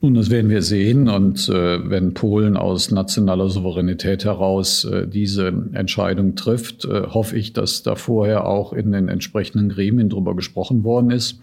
Nun, 0.02 0.14
das 0.14 0.30
werden 0.30 0.50
wir 0.50 0.62
sehen. 0.62 1.10
Und 1.10 1.50
äh, 1.50 1.90
wenn 1.90 2.14
Polen 2.14 2.56
aus 2.56 2.90
nationaler 2.90 3.50
Souveränität 3.50 4.24
heraus 4.24 4.86
äh, 4.86 5.06
diese 5.06 5.48
Entscheidung 5.74 6.36
trifft, 6.36 6.86
äh, 6.86 7.08
hoffe 7.08 7.38
ich, 7.38 7.52
dass 7.52 7.84
da 7.84 7.96
vorher 7.96 8.46
auch 8.46 8.72
in 8.72 8.94
den 8.94 9.10
entsprechenden 9.10 9.68
Gremien 9.68 10.08
drüber 10.08 10.38
gesprochen 10.38 10.86
worden 10.86 11.12
ist. 11.12 11.42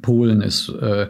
Polen 0.00 0.42
ist 0.42 0.68
äh, 0.68 1.08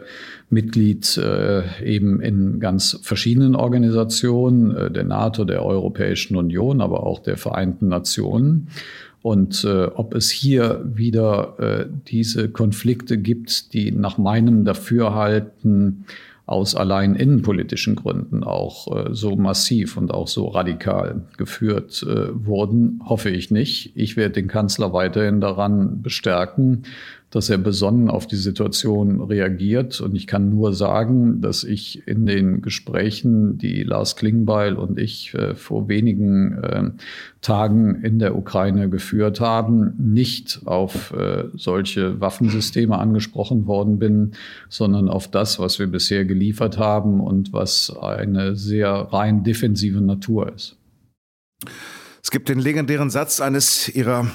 Mitglied 0.49 1.15
äh, 1.17 1.61
eben 1.85 2.19
in 2.19 2.59
ganz 2.59 2.99
verschiedenen 3.03 3.55
Organisationen, 3.55 4.75
äh, 4.75 4.91
der 4.91 5.03
NATO, 5.03 5.45
der 5.45 5.63
Europäischen 5.63 6.35
Union, 6.35 6.81
aber 6.81 7.05
auch 7.05 7.19
der 7.19 7.37
Vereinten 7.37 7.87
Nationen. 7.87 8.69
Und 9.21 9.63
äh, 9.63 9.85
ob 9.85 10.15
es 10.15 10.31
hier 10.31 10.83
wieder 10.83 11.55
äh, 11.59 11.85
diese 12.07 12.49
Konflikte 12.49 13.17
gibt, 13.19 13.73
die 13.73 13.91
nach 13.91 14.17
meinem 14.17 14.65
Dafürhalten 14.65 16.05
aus 16.45 16.75
allein 16.75 17.15
innenpolitischen 17.15 17.95
Gründen 17.95 18.43
auch 18.43 18.93
äh, 18.93 19.13
so 19.13 19.35
massiv 19.35 19.95
und 19.95 20.13
auch 20.13 20.27
so 20.27 20.47
radikal 20.47 21.21
geführt 21.37 22.03
äh, 22.03 22.45
wurden, 22.45 23.01
hoffe 23.05 23.29
ich 23.29 23.49
nicht. 23.49 23.93
Ich 23.95 24.17
werde 24.17 24.33
den 24.33 24.47
Kanzler 24.47 24.91
weiterhin 24.91 25.39
daran 25.39 26.01
bestärken, 26.01 26.83
dass 27.33 27.49
er 27.49 27.57
besonnen 27.57 28.11
auf 28.11 28.27
die 28.27 28.35
Situation 28.35 29.19
reagiert. 29.19 29.99
Und 30.01 30.13
ich 30.13 30.27
kann 30.27 30.51
nur 30.51 30.71
sagen, 30.71 31.41
dass 31.41 31.63
ich 31.63 32.07
in 32.07 32.27
den 32.27 32.61
Gesprächen, 32.61 33.57
die 33.57 33.81
Lars 33.81 34.15
Klingbeil 34.15 34.75
und 34.75 34.99
ich 34.99 35.33
äh, 35.33 35.55
vor 35.55 35.87
wenigen 35.87 36.63
äh, 36.63 36.91
Tagen 37.41 38.03
in 38.03 38.19
der 38.19 38.37
Ukraine 38.37 38.87
geführt 38.87 39.39
haben, 39.39 39.95
nicht 39.97 40.61
auf 40.65 41.11
äh, 41.13 41.45
solche 41.55 42.21
Waffensysteme 42.21 42.99
angesprochen 42.99 43.65
worden 43.65 43.97
bin, 43.97 44.33
sondern 44.69 45.09
auf 45.09 45.27
das, 45.27 45.57
was 45.57 45.79
wir 45.79 45.87
bisher 45.87 46.25
geliefert 46.25 46.77
haben 46.77 47.19
und 47.19 47.51
was 47.51 47.97
eine 47.99 48.55
sehr 48.55 48.91
rein 48.91 49.43
defensive 49.43 50.01
Natur 50.01 50.53
ist. 50.53 50.77
Es 52.21 52.29
gibt 52.29 52.47
den 52.47 52.59
legendären 52.59 53.09
Satz 53.09 53.41
eines 53.41 53.89
ihrer 53.89 54.27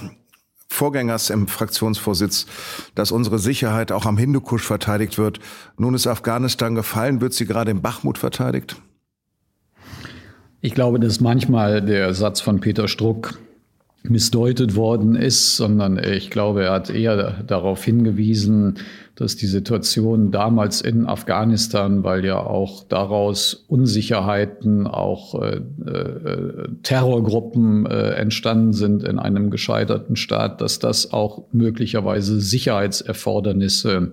Vorgängers 0.69 1.31
im 1.31 1.49
Fraktionsvorsitz, 1.49 2.47
dass 2.95 3.11
unsere 3.11 3.39
Sicherheit 3.39 3.91
auch 3.91 4.07
am 4.07 4.19
Hindukusch 4.19 4.63
verteidigt 4.63 5.19
wird. 5.19 5.41
Nun 5.77 5.95
ist 5.95 6.07
Afghanistan 6.07 6.75
gefallen. 6.75 7.21
Wird 7.21 7.35
sie 7.35 7.47
gerade 7.47 7.71
im 7.71 7.83
Bachmut 7.83 8.19
verteidigt? 8.19 8.77
Ich 10.61 10.75
glaube, 10.75 11.01
dass 11.01 11.21
manchmal 11.21 11.83
der 11.83 12.13
Satz 12.15 12.41
von 12.41 12.61
Peter 12.61 12.89
Struck 12.89 13.39
missdeutet 14.03 14.77
worden 14.77 15.17
ist, 15.17 15.57
sondern 15.57 16.03
ich 16.03 16.31
glaube, 16.31 16.65
er 16.65 16.73
hat 16.73 16.91
eher 16.91 17.43
darauf 17.47 17.85
hingewiesen, 17.85 18.79
dass 19.17 19.35
die 19.35 19.47
Situation 19.47 20.31
damals 20.31 20.81
in 20.81 21.07
Afghanistan, 21.07 22.05
weil 22.05 22.25
ja 22.25 22.39
auch 22.39 22.85
daraus 22.85 23.65
Unsicherheiten, 23.67 24.87
auch 24.87 25.43
äh, 25.43 25.57
äh, 25.57 26.69
Terrorgruppen 26.85 27.87
äh, 27.87 28.11
entstanden 28.11 28.73
sind 28.73 29.03
in 29.03 29.19
einem 29.19 29.51
gescheiterten 29.51 30.15
Staat, 30.15 30.61
dass 30.61 30.79
das 30.79 31.13
auch 31.13 31.43
möglicherweise 31.51 32.41
Sicherheitserfordernisse 32.41 34.13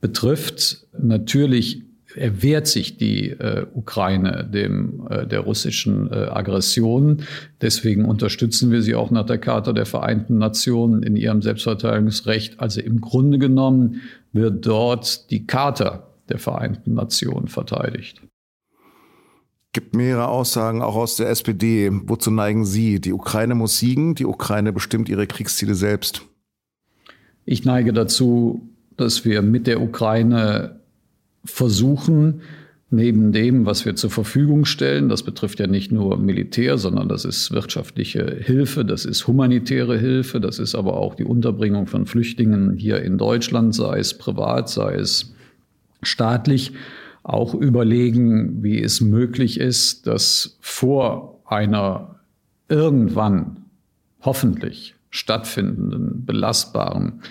betrifft. 0.00 0.84
Natürlich 0.98 1.83
erwehrt 2.16 2.66
sich 2.66 2.96
die 2.96 3.30
äh, 3.30 3.66
Ukraine 3.74 4.48
dem, 4.50 5.06
äh, 5.08 5.26
der 5.26 5.40
russischen 5.40 6.10
äh, 6.10 6.26
Aggression. 6.30 7.22
Deswegen 7.60 8.04
unterstützen 8.04 8.70
wir 8.70 8.82
sie 8.82 8.94
auch 8.94 9.10
nach 9.10 9.26
der 9.26 9.38
Charta 9.38 9.72
der 9.72 9.86
Vereinten 9.86 10.38
Nationen 10.38 11.02
in 11.02 11.16
ihrem 11.16 11.42
Selbstverteidigungsrecht. 11.42 12.60
Also 12.60 12.80
im 12.80 13.00
Grunde 13.00 13.38
genommen 13.38 14.02
wird 14.32 14.66
dort 14.66 15.30
die 15.30 15.46
Charta 15.46 16.08
der 16.28 16.38
Vereinten 16.38 16.94
Nationen 16.94 17.48
verteidigt. 17.48 18.22
Gibt 19.72 19.96
mehrere 19.96 20.28
Aussagen 20.28 20.82
auch 20.82 20.94
aus 20.94 21.16
der 21.16 21.30
SPD. 21.30 21.90
Wozu 21.92 22.30
neigen 22.30 22.64
Sie? 22.64 23.00
Die 23.00 23.12
Ukraine 23.12 23.56
muss 23.56 23.80
siegen, 23.80 24.14
die 24.14 24.24
Ukraine 24.24 24.72
bestimmt 24.72 25.08
ihre 25.08 25.26
Kriegsziele 25.26 25.74
selbst. 25.74 26.22
Ich 27.44 27.64
neige 27.64 27.92
dazu, 27.92 28.68
dass 28.96 29.24
wir 29.24 29.42
mit 29.42 29.66
der 29.66 29.82
Ukraine 29.82 30.80
versuchen, 31.44 32.42
neben 32.90 33.32
dem, 33.32 33.66
was 33.66 33.84
wir 33.84 33.96
zur 33.96 34.10
Verfügung 34.10 34.64
stellen, 34.64 35.08
das 35.08 35.22
betrifft 35.22 35.58
ja 35.58 35.66
nicht 35.66 35.90
nur 35.90 36.16
Militär, 36.16 36.78
sondern 36.78 37.08
das 37.08 37.24
ist 37.24 37.50
wirtschaftliche 37.50 38.36
Hilfe, 38.40 38.84
das 38.84 39.04
ist 39.04 39.26
humanitäre 39.26 39.98
Hilfe, 39.98 40.40
das 40.40 40.58
ist 40.58 40.74
aber 40.74 40.94
auch 40.94 41.14
die 41.14 41.24
Unterbringung 41.24 41.86
von 41.86 42.06
Flüchtlingen 42.06 42.76
hier 42.76 43.02
in 43.02 43.18
Deutschland, 43.18 43.74
sei 43.74 43.98
es 43.98 44.16
privat, 44.16 44.68
sei 44.68 44.94
es 44.94 45.34
staatlich, 46.02 46.72
auch 47.22 47.54
überlegen, 47.54 48.62
wie 48.62 48.82
es 48.82 49.00
möglich 49.00 49.58
ist, 49.58 50.06
dass 50.06 50.58
vor 50.60 51.40
einer 51.46 52.16
irgendwann 52.68 53.64
hoffentlich 54.20 54.94
stattfindenden, 55.10 56.24
belastbaren 56.26 57.22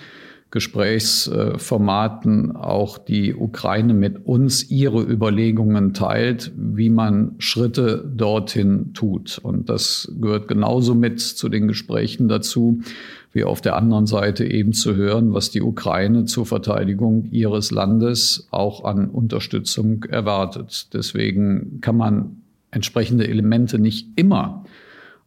Gesprächsformaten 0.54 2.54
auch 2.54 2.96
die 2.96 3.34
Ukraine 3.34 3.92
mit 3.92 4.24
uns 4.24 4.70
ihre 4.70 5.02
Überlegungen 5.02 5.94
teilt, 5.94 6.52
wie 6.56 6.90
man 6.90 7.34
Schritte 7.38 8.08
dorthin 8.16 8.94
tut. 8.94 9.40
Und 9.42 9.68
das 9.68 10.12
gehört 10.20 10.46
genauso 10.46 10.94
mit 10.94 11.18
zu 11.18 11.48
den 11.48 11.66
Gesprächen 11.66 12.28
dazu, 12.28 12.82
wie 13.32 13.42
auf 13.42 13.62
der 13.62 13.74
anderen 13.74 14.06
Seite 14.06 14.44
eben 14.44 14.72
zu 14.72 14.94
hören, 14.94 15.34
was 15.34 15.50
die 15.50 15.60
Ukraine 15.60 16.24
zur 16.24 16.46
Verteidigung 16.46 17.24
ihres 17.32 17.72
Landes 17.72 18.46
auch 18.52 18.84
an 18.84 19.10
Unterstützung 19.10 20.04
erwartet. 20.04 20.94
Deswegen 20.94 21.80
kann 21.80 21.96
man 21.96 22.42
entsprechende 22.70 23.26
Elemente 23.26 23.80
nicht 23.80 24.06
immer 24.14 24.62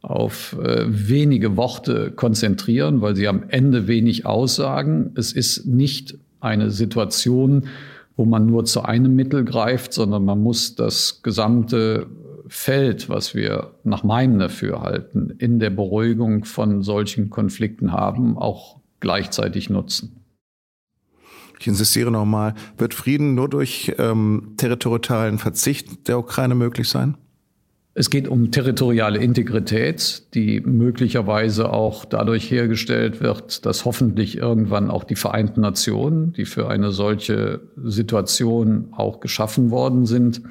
auf 0.07 0.55
äh, 0.63 0.85
wenige 0.87 1.57
Worte 1.57 2.11
konzentrieren, 2.11 3.01
weil 3.01 3.15
sie 3.15 3.27
am 3.27 3.43
Ende 3.49 3.87
wenig 3.87 4.25
aussagen. 4.25 5.11
Es 5.15 5.33
ist 5.33 5.65
nicht 5.65 6.17
eine 6.39 6.71
Situation, 6.71 7.67
wo 8.15 8.23
man 8.23 8.45
nur 8.45 8.63
zu 8.63 8.83
einem 8.83 9.15
Mittel 9.15 9.43
greift, 9.43 9.91
sondern 9.91 10.23
man 10.23 10.41
muss 10.41 10.75
das 10.75 11.21
gesamte 11.23 12.07
Feld, 12.47 13.09
was 13.09 13.35
wir 13.35 13.71
nach 13.83 14.03
meinem 14.03 14.39
Dafürhalten 14.39 15.31
in 15.39 15.59
der 15.59 15.71
Beruhigung 15.71 16.45
von 16.45 16.83
solchen 16.83 17.29
Konflikten 17.29 17.91
haben, 17.91 18.37
auch 18.37 18.79
gleichzeitig 19.01 19.69
nutzen. 19.69 20.23
Ich 21.59 21.67
insistiere 21.67 22.11
nochmal, 22.11 22.53
wird 22.77 22.93
Frieden 22.93 23.35
nur 23.35 23.49
durch 23.49 23.93
ähm, 23.97 24.53
territorialen 24.55 25.37
Verzicht 25.37 26.07
der 26.07 26.17
Ukraine 26.19 26.55
möglich 26.55 26.87
sein? 26.87 27.17
Es 27.99 28.11
geht 28.11 28.27
um 28.27 28.51
territoriale 28.51 29.17
Integrität, 29.17 30.21
die 30.35 30.61
möglicherweise 30.61 31.73
auch 31.73 32.05
dadurch 32.05 32.51
hergestellt 32.51 33.21
wird, 33.21 33.65
dass 33.65 33.85
hoffentlich 33.85 34.37
irgendwann 34.37 34.91
auch 34.91 35.03
die 35.03 35.15
Vereinten 35.15 35.61
Nationen, 35.61 36.31
die 36.31 36.45
für 36.45 36.69
eine 36.69 36.91
solche 36.91 37.59
Situation 37.83 38.89
auch 38.91 39.19
geschaffen 39.19 39.71
worden 39.71 40.05
sind, 40.05 40.43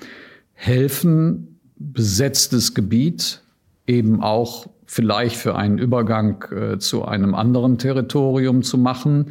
helfen, 0.55 1.61
besetztes 1.77 2.75
Gebiet 2.75 3.43
eben 3.87 4.25
auch 4.25 4.67
vielleicht 4.85 5.37
für 5.37 5.55
einen 5.55 5.79
Übergang 5.79 6.45
äh, 6.51 6.79
zu 6.79 7.05
einem 7.05 7.37
anderen 7.37 7.79
Territorium 7.79 8.65
zu 8.65 8.77
machen. 8.77 9.27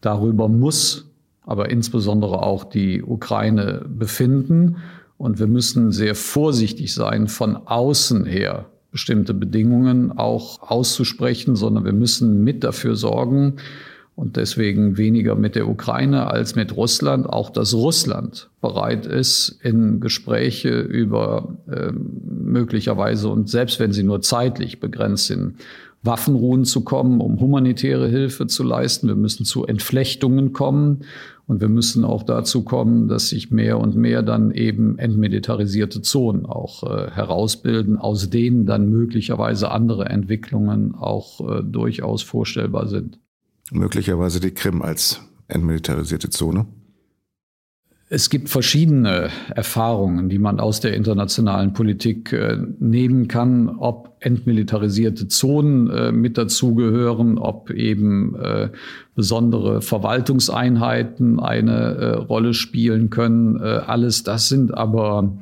Darüber 0.00 0.48
muss 0.48 1.08
aber 1.46 1.70
insbesondere 1.70 2.42
auch 2.42 2.64
die 2.64 3.00
Ukraine 3.00 3.84
befinden. 3.88 4.78
Und 5.20 5.38
wir 5.38 5.48
müssen 5.48 5.92
sehr 5.92 6.14
vorsichtig 6.14 6.94
sein, 6.94 7.28
von 7.28 7.54
außen 7.54 8.24
her 8.24 8.70
bestimmte 8.90 9.34
Bedingungen 9.34 10.12
auch 10.12 10.62
auszusprechen, 10.62 11.56
sondern 11.56 11.84
wir 11.84 11.92
müssen 11.92 12.42
mit 12.42 12.64
dafür 12.64 12.96
sorgen, 12.96 13.56
und 14.16 14.36
deswegen 14.36 14.98
weniger 14.98 15.34
mit 15.34 15.54
der 15.54 15.66
Ukraine 15.66 16.26
als 16.26 16.54
mit 16.54 16.76
Russland, 16.76 17.26
auch 17.26 17.48
dass 17.48 17.72
Russland 17.72 18.50
bereit 18.60 19.06
ist, 19.06 19.58
in 19.62 20.00
Gespräche 20.00 20.80
über 20.80 21.56
äh, 21.70 21.90
möglicherweise 21.92 23.28
und 23.28 23.48
selbst 23.48 23.80
wenn 23.80 23.92
sie 23.92 24.02
nur 24.02 24.20
zeitlich 24.20 24.78
begrenzt 24.78 25.28
sind, 25.28 25.54
Waffenruhen 26.02 26.64
zu 26.64 26.82
kommen, 26.82 27.20
um 27.20 27.40
humanitäre 27.40 28.08
Hilfe 28.08 28.46
zu 28.46 28.62
leisten. 28.62 29.06
Wir 29.08 29.16
müssen 29.16 29.44
zu 29.44 29.66
Entflechtungen 29.66 30.52
kommen 30.52 31.04
und 31.46 31.60
wir 31.60 31.68
müssen 31.68 32.04
auch 32.04 32.22
dazu 32.22 32.64
kommen, 32.64 33.08
dass 33.08 33.28
sich 33.28 33.50
mehr 33.50 33.78
und 33.78 33.96
mehr 33.96 34.22
dann 34.22 34.50
eben 34.50 34.98
entmilitarisierte 34.98 36.00
Zonen 36.00 36.46
auch 36.46 36.84
äh, 36.84 37.10
herausbilden, 37.10 37.98
aus 37.98 38.30
denen 38.30 38.64
dann 38.64 38.88
möglicherweise 38.88 39.70
andere 39.70 40.06
Entwicklungen 40.06 40.94
auch 40.94 41.40
äh, 41.40 41.62
durchaus 41.62 42.22
vorstellbar 42.22 42.88
sind. 42.88 43.18
Möglicherweise 43.70 44.40
die 44.40 44.52
Krim 44.52 44.80
als 44.80 45.20
entmilitarisierte 45.48 46.30
Zone? 46.30 46.66
Es 48.12 48.28
gibt 48.28 48.48
verschiedene 48.48 49.28
Erfahrungen, 49.54 50.28
die 50.28 50.40
man 50.40 50.58
aus 50.58 50.80
der 50.80 50.94
internationalen 50.94 51.72
Politik 51.74 52.32
äh, 52.32 52.58
nehmen 52.80 53.28
kann, 53.28 53.68
ob 53.68 54.16
entmilitarisierte 54.18 55.28
Zonen 55.28 55.88
äh, 55.88 56.10
mit 56.10 56.36
dazugehören, 56.36 57.38
ob 57.38 57.70
eben 57.70 58.34
äh, 58.34 58.70
besondere 59.14 59.80
Verwaltungseinheiten 59.80 61.38
eine 61.38 61.70
äh, 61.70 62.14
Rolle 62.16 62.52
spielen 62.52 63.10
können. 63.10 63.60
Äh, 63.60 63.82
alles 63.86 64.24
das 64.24 64.48
sind 64.48 64.76
aber 64.76 65.32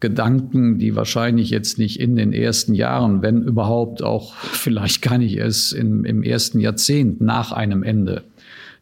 Gedanken, 0.00 0.78
die 0.78 0.96
wahrscheinlich 0.96 1.50
jetzt 1.50 1.76
nicht 1.76 2.00
in 2.00 2.16
den 2.16 2.32
ersten 2.32 2.72
Jahren, 2.72 3.20
wenn 3.20 3.42
überhaupt 3.42 4.02
auch 4.02 4.34
vielleicht 4.36 5.02
gar 5.02 5.18
nicht 5.18 5.36
erst 5.36 5.74
im, 5.74 6.06
im 6.06 6.22
ersten 6.22 6.58
Jahrzehnt 6.58 7.20
nach 7.20 7.52
einem 7.52 7.82
Ende 7.82 8.22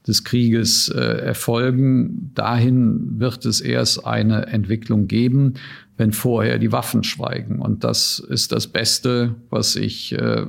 des 0.06 0.24
Krieges 0.24 0.88
äh, 0.88 1.00
erfolgen. 1.00 2.30
Dahin 2.34 3.18
wird 3.18 3.44
es 3.44 3.60
erst 3.60 4.06
eine 4.06 4.46
Entwicklung 4.46 5.08
geben, 5.08 5.54
wenn 5.96 6.12
vorher 6.12 6.58
die 6.58 6.72
Waffen 6.72 7.02
schweigen. 7.02 7.60
Und 7.60 7.84
das 7.84 8.18
ist 8.18 8.52
das 8.52 8.68
Beste, 8.68 9.34
was 9.50 9.76
ich 9.76 10.12
äh, 10.12 10.46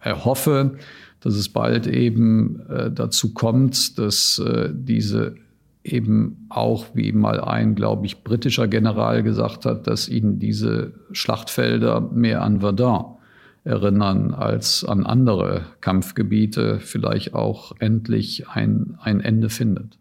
erhoffe, 0.00 0.76
dass 1.20 1.34
es 1.34 1.48
bald 1.48 1.86
eben 1.86 2.60
äh, 2.68 2.90
dazu 2.90 3.34
kommt, 3.34 3.98
dass 3.98 4.38
äh, 4.38 4.70
diese 4.72 5.34
eben 5.82 6.46
auch, 6.50 6.86
wie 6.94 7.12
mal 7.12 7.40
ein, 7.40 7.74
glaube 7.74 8.06
ich, 8.06 8.22
britischer 8.22 8.68
General 8.68 9.22
gesagt 9.22 9.64
hat, 9.64 9.86
dass 9.86 10.08
ihnen 10.08 10.38
diese 10.38 10.92
Schlachtfelder 11.12 12.00
mehr 12.00 12.42
an 12.42 12.60
Verdun 12.60 13.16
erinnern 13.64 14.32
als 14.32 14.84
an 14.84 15.06
andere 15.06 15.66
Kampfgebiete 15.80 16.80
vielleicht 16.80 17.34
auch 17.34 17.72
endlich 17.78 18.48
ein, 18.48 18.98
ein 19.00 19.20
Ende 19.20 19.50
findet. 19.50 19.98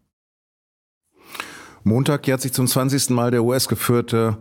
Montag 1.83 2.27
jährt 2.27 2.41
sich 2.41 2.53
zum 2.53 2.67
20. 2.67 3.09
Mal 3.11 3.31
der 3.31 3.43
US-geführte 3.43 4.37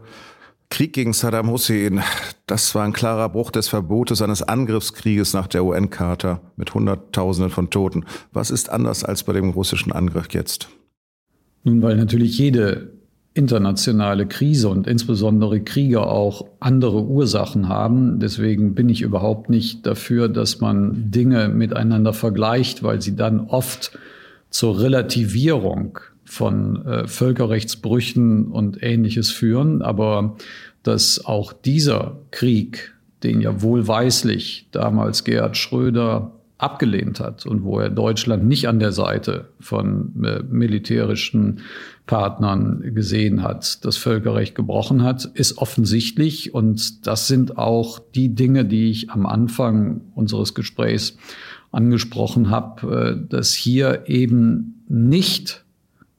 Krieg 0.70 0.92
gegen 0.92 1.12
Saddam 1.12 1.50
Hussein. 1.50 2.02
Das 2.46 2.74
war 2.74 2.84
ein 2.84 2.92
klarer 2.92 3.28
Bruch 3.28 3.50
des 3.50 3.68
Verbotes 3.68 4.22
eines 4.22 4.42
Angriffskrieges 4.42 5.32
nach 5.32 5.46
der 5.46 5.64
UN-Charta 5.64 6.40
mit 6.56 6.74
Hunderttausenden 6.74 7.50
von 7.50 7.70
Toten. 7.70 8.04
Was 8.32 8.50
ist 8.50 8.70
anders 8.70 9.04
als 9.04 9.24
bei 9.24 9.32
dem 9.32 9.50
russischen 9.50 9.92
Angriff 9.92 10.28
jetzt? 10.32 10.68
Nun, 11.64 11.82
weil 11.82 11.96
natürlich 11.96 12.38
jede 12.38 12.97
internationale 13.38 14.26
Krise 14.26 14.68
und 14.68 14.88
insbesondere 14.88 15.60
Kriege 15.60 16.02
auch 16.02 16.44
andere 16.58 17.04
Ursachen 17.04 17.68
haben. 17.68 18.18
Deswegen 18.18 18.74
bin 18.74 18.88
ich 18.88 19.00
überhaupt 19.00 19.48
nicht 19.48 19.86
dafür, 19.86 20.28
dass 20.28 20.60
man 20.60 21.12
Dinge 21.12 21.48
miteinander 21.48 22.12
vergleicht, 22.12 22.82
weil 22.82 23.00
sie 23.00 23.14
dann 23.14 23.38
oft 23.40 23.96
zur 24.50 24.80
Relativierung 24.80 26.00
von 26.24 26.84
äh, 26.84 27.06
Völkerrechtsbrüchen 27.06 28.48
und 28.48 28.82
ähnliches 28.82 29.30
führen. 29.30 29.82
Aber 29.82 30.36
dass 30.82 31.24
auch 31.24 31.52
dieser 31.52 32.18
Krieg, 32.32 32.92
den 33.22 33.40
ja 33.40 33.62
wohlweislich 33.62 34.66
damals 34.72 35.22
Gerhard 35.22 35.56
Schröder 35.56 36.32
abgelehnt 36.58 37.20
hat 37.20 37.46
und 37.46 37.62
wo 37.62 37.78
er 37.78 37.88
Deutschland 37.88 38.44
nicht 38.44 38.68
an 38.68 38.80
der 38.80 38.90
Seite 38.90 39.48
von 39.60 40.12
äh, 40.24 40.42
militärischen 40.42 41.60
Partnern 42.06 42.82
gesehen 42.94 43.42
hat, 43.42 43.84
das 43.84 43.96
Völkerrecht 43.96 44.56
gebrochen 44.56 45.04
hat, 45.04 45.24
ist 45.24 45.58
offensichtlich. 45.58 46.52
Und 46.54 47.06
das 47.06 47.28
sind 47.28 47.58
auch 47.58 48.00
die 48.14 48.34
Dinge, 48.34 48.64
die 48.64 48.90
ich 48.90 49.10
am 49.10 49.24
Anfang 49.24 50.00
unseres 50.14 50.54
Gesprächs 50.54 51.16
angesprochen 51.70 52.50
habe, 52.50 53.20
äh, 53.22 53.28
dass 53.28 53.54
hier 53.54 54.04
eben 54.06 54.82
nicht 54.88 55.64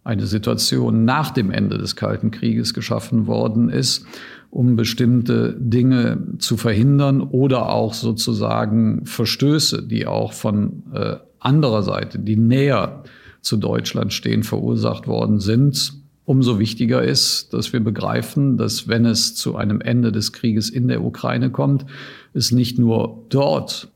eine 0.06 0.26
Situation 0.26 1.04
nach 1.04 1.32
dem 1.32 1.52
Ende 1.52 1.78
des 1.78 1.98
Kalten 1.98 2.32
Krieges 2.32 2.74
geschaffen 2.74 3.28
worden 3.28 3.70
ist, 3.70 4.06
um 4.52 4.76
bestimmte 4.76 5.56
Dinge 5.60 6.18
zu 6.40 6.58
verhindern 6.58 7.22
oder 7.22 7.70
auch 7.70 7.94
sozusagen 7.94 9.06
Verstöße, 9.06 9.84
die 9.84 10.08
auch 10.08 10.34
von 10.34 10.84
äh, 10.94 11.18
anderer 11.40 11.84
Seite, 11.84 12.20
die 12.20 12.36
näher 12.36 13.04
zu 13.42 13.58
Deutschland 13.58 14.12
stehen, 14.14 14.44
verursacht 14.44 15.08
worden 15.08 15.40
sind. 15.40 15.94
Umso 16.26 16.60
wichtiger 16.60 17.02
ist, 17.02 17.54
dass 17.54 17.74
wir 17.74 17.80
begreifen, 17.80 18.58
dass 18.58 18.88
wenn 18.88 19.06
es 19.06 19.36
zu 19.36 19.56
einem 19.56 19.82
Ende 19.82 20.12
des 20.12 20.34
Krieges 20.34 20.70
in 20.70 20.88
der 20.88 21.04
Ukraine 21.04 21.50
kommt, 21.50 21.86
es 22.34 22.52
nicht 22.52 22.78
nur 22.78 23.26
dort 23.30 23.90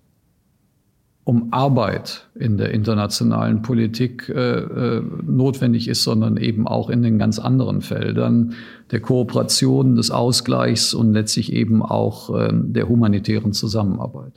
um 1.25 1.53
Arbeit 1.53 2.27
in 2.35 2.57
der 2.57 2.71
internationalen 2.71 3.61
Politik 3.61 4.27
äh, 4.27 4.59
äh, 4.59 5.01
notwendig 5.25 5.87
ist, 5.87 6.03
sondern 6.03 6.37
eben 6.37 6.67
auch 6.67 6.89
in 6.89 7.01
den 7.01 7.17
ganz 7.17 7.39
anderen 7.39 7.81
Feldern 7.81 8.55
der 8.91 8.99
Kooperation, 8.99 9.95
des 9.95 10.11
Ausgleichs 10.11 10.93
und 10.93 11.13
letztlich 11.13 11.53
eben 11.53 11.81
auch 11.81 12.35
äh, 12.37 12.49
der 12.51 12.89
humanitären 12.89 13.53
Zusammenarbeit. 13.53 14.33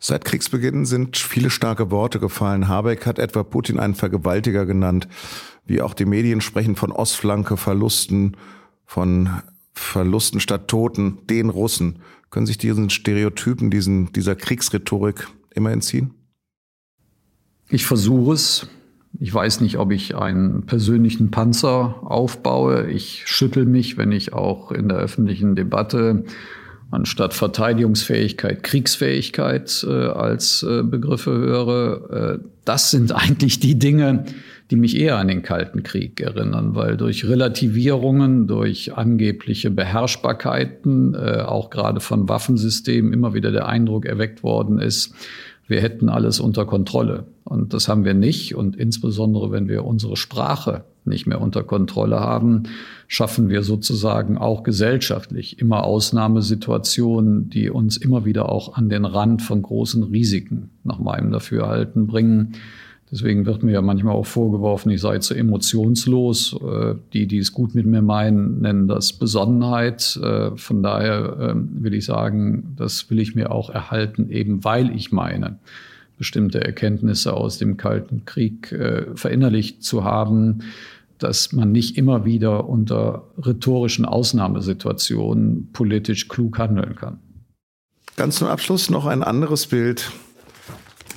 Seit 0.00 0.24
Kriegsbeginn 0.24 0.84
sind 0.84 1.16
viele 1.16 1.48
starke 1.48 1.92
Worte 1.92 2.18
gefallen. 2.18 2.66
Habeck 2.66 3.06
hat 3.06 3.20
etwa 3.20 3.44
Putin 3.44 3.78
einen 3.78 3.94
Vergewaltiger 3.94 4.66
genannt. 4.66 5.06
Wie 5.64 5.80
auch 5.80 5.94
die 5.94 6.06
Medien 6.06 6.40
sprechen 6.40 6.74
von 6.74 6.90
Ostflanke, 6.90 7.56
Verlusten, 7.56 8.36
von 8.84 9.30
Verlusten 9.74 10.40
statt 10.40 10.66
Toten, 10.66 11.18
den 11.30 11.50
Russen. 11.50 12.00
Können 12.30 12.46
sich 12.46 12.58
diesen 12.58 12.90
Stereotypen, 12.90 13.70
diesen, 13.70 14.12
dieser 14.12 14.34
Kriegsrhetorik 14.34 15.28
immer 15.54 15.70
entziehen? 15.70 16.14
Ich 17.68 17.86
versuche 17.86 18.34
es. 18.34 18.66
Ich 19.20 19.32
weiß 19.32 19.60
nicht, 19.60 19.78
ob 19.78 19.92
ich 19.92 20.16
einen 20.16 20.64
persönlichen 20.64 21.30
Panzer 21.30 21.96
aufbaue. 22.02 22.90
Ich 22.90 23.22
schüttel 23.26 23.66
mich, 23.66 23.96
wenn 23.98 24.10
ich 24.10 24.32
auch 24.32 24.72
in 24.72 24.88
der 24.88 24.98
öffentlichen 24.98 25.54
Debatte 25.54 26.24
anstatt 26.90 27.32
Verteidigungsfähigkeit 27.34 28.62
Kriegsfähigkeit 28.62 29.84
äh, 29.88 29.90
als 29.90 30.62
äh, 30.62 30.82
Begriffe 30.82 31.30
höre. 31.30 32.10
Äh, 32.10 32.38
das 32.64 32.90
sind 32.90 33.12
eigentlich 33.14 33.58
die 33.60 33.78
Dinge, 33.78 34.26
die 34.72 34.76
mich 34.76 34.98
eher 34.98 35.18
an 35.18 35.28
den 35.28 35.42
Kalten 35.42 35.82
Krieg 35.82 36.18
erinnern, 36.22 36.74
weil 36.74 36.96
durch 36.96 37.28
Relativierungen, 37.28 38.46
durch 38.46 38.96
angebliche 38.96 39.70
Beherrschbarkeiten, 39.70 41.14
äh, 41.14 41.42
auch 41.42 41.68
gerade 41.68 42.00
von 42.00 42.26
Waffensystemen 42.30 43.12
immer 43.12 43.34
wieder 43.34 43.52
der 43.52 43.68
Eindruck 43.68 44.06
erweckt 44.06 44.42
worden 44.42 44.78
ist, 44.78 45.14
wir 45.68 45.82
hätten 45.82 46.08
alles 46.08 46.40
unter 46.40 46.64
Kontrolle. 46.64 47.26
Und 47.44 47.74
das 47.74 47.86
haben 47.86 48.06
wir 48.06 48.14
nicht. 48.14 48.54
Und 48.54 48.74
insbesondere, 48.76 49.50
wenn 49.52 49.68
wir 49.68 49.84
unsere 49.84 50.16
Sprache 50.16 50.84
nicht 51.04 51.26
mehr 51.26 51.42
unter 51.42 51.62
Kontrolle 51.64 52.20
haben, 52.20 52.62
schaffen 53.08 53.50
wir 53.50 53.62
sozusagen 53.62 54.38
auch 54.38 54.62
gesellschaftlich 54.62 55.58
immer 55.58 55.84
Ausnahmesituationen, 55.84 57.50
die 57.50 57.68
uns 57.68 57.98
immer 57.98 58.24
wieder 58.24 58.50
auch 58.50 58.74
an 58.74 58.88
den 58.88 59.04
Rand 59.04 59.42
von 59.42 59.60
großen 59.60 60.02
Risiken 60.02 60.70
nach 60.82 60.98
meinem 60.98 61.30
Dafürhalten 61.30 62.06
bringen. 62.06 62.54
Deswegen 63.12 63.44
wird 63.44 63.62
mir 63.62 63.72
ja 63.72 63.82
manchmal 63.82 64.14
auch 64.14 64.24
vorgeworfen, 64.24 64.90
ich 64.90 65.02
sei 65.02 65.18
zu 65.18 65.34
emotionslos. 65.34 66.56
Äh, 66.62 66.94
die, 67.12 67.26
die 67.26 67.38
es 67.38 67.52
gut 67.52 67.74
mit 67.74 67.84
mir 67.84 68.00
meinen, 68.00 68.62
nennen 68.62 68.88
das 68.88 69.12
Besonnenheit. 69.12 70.18
Äh, 70.22 70.56
von 70.56 70.82
daher 70.82 71.36
ähm, 71.38 71.68
will 71.80 71.92
ich 71.92 72.06
sagen, 72.06 72.74
das 72.76 73.10
will 73.10 73.20
ich 73.20 73.34
mir 73.34 73.52
auch 73.52 73.68
erhalten, 73.68 74.30
eben 74.30 74.64
weil 74.64 74.96
ich 74.96 75.12
meine, 75.12 75.58
bestimmte 76.16 76.64
Erkenntnisse 76.64 77.34
aus 77.34 77.58
dem 77.58 77.76
Kalten 77.76 78.24
Krieg 78.24 78.72
äh, 78.72 79.14
verinnerlicht 79.14 79.84
zu 79.84 80.04
haben, 80.04 80.60
dass 81.18 81.52
man 81.52 81.70
nicht 81.70 81.98
immer 81.98 82.24
wieder 82.24 82.66
unter 82.66 83.26
rhetorischen 83.36 84.06
Ausnahmesituationen 84.06 85.68
politisch 85.74 86.28
klug 86.28 86.58
handeln 86.58 86.96
kann. 86.96 87.18
Ganz 88.16 88.36
zum 88.36 88.48
Abschluss 88.48 88.88
noch 88.88 89.04
ein 89.04 89.22
anderes 89.22 89.66
Bild 89.66 90.10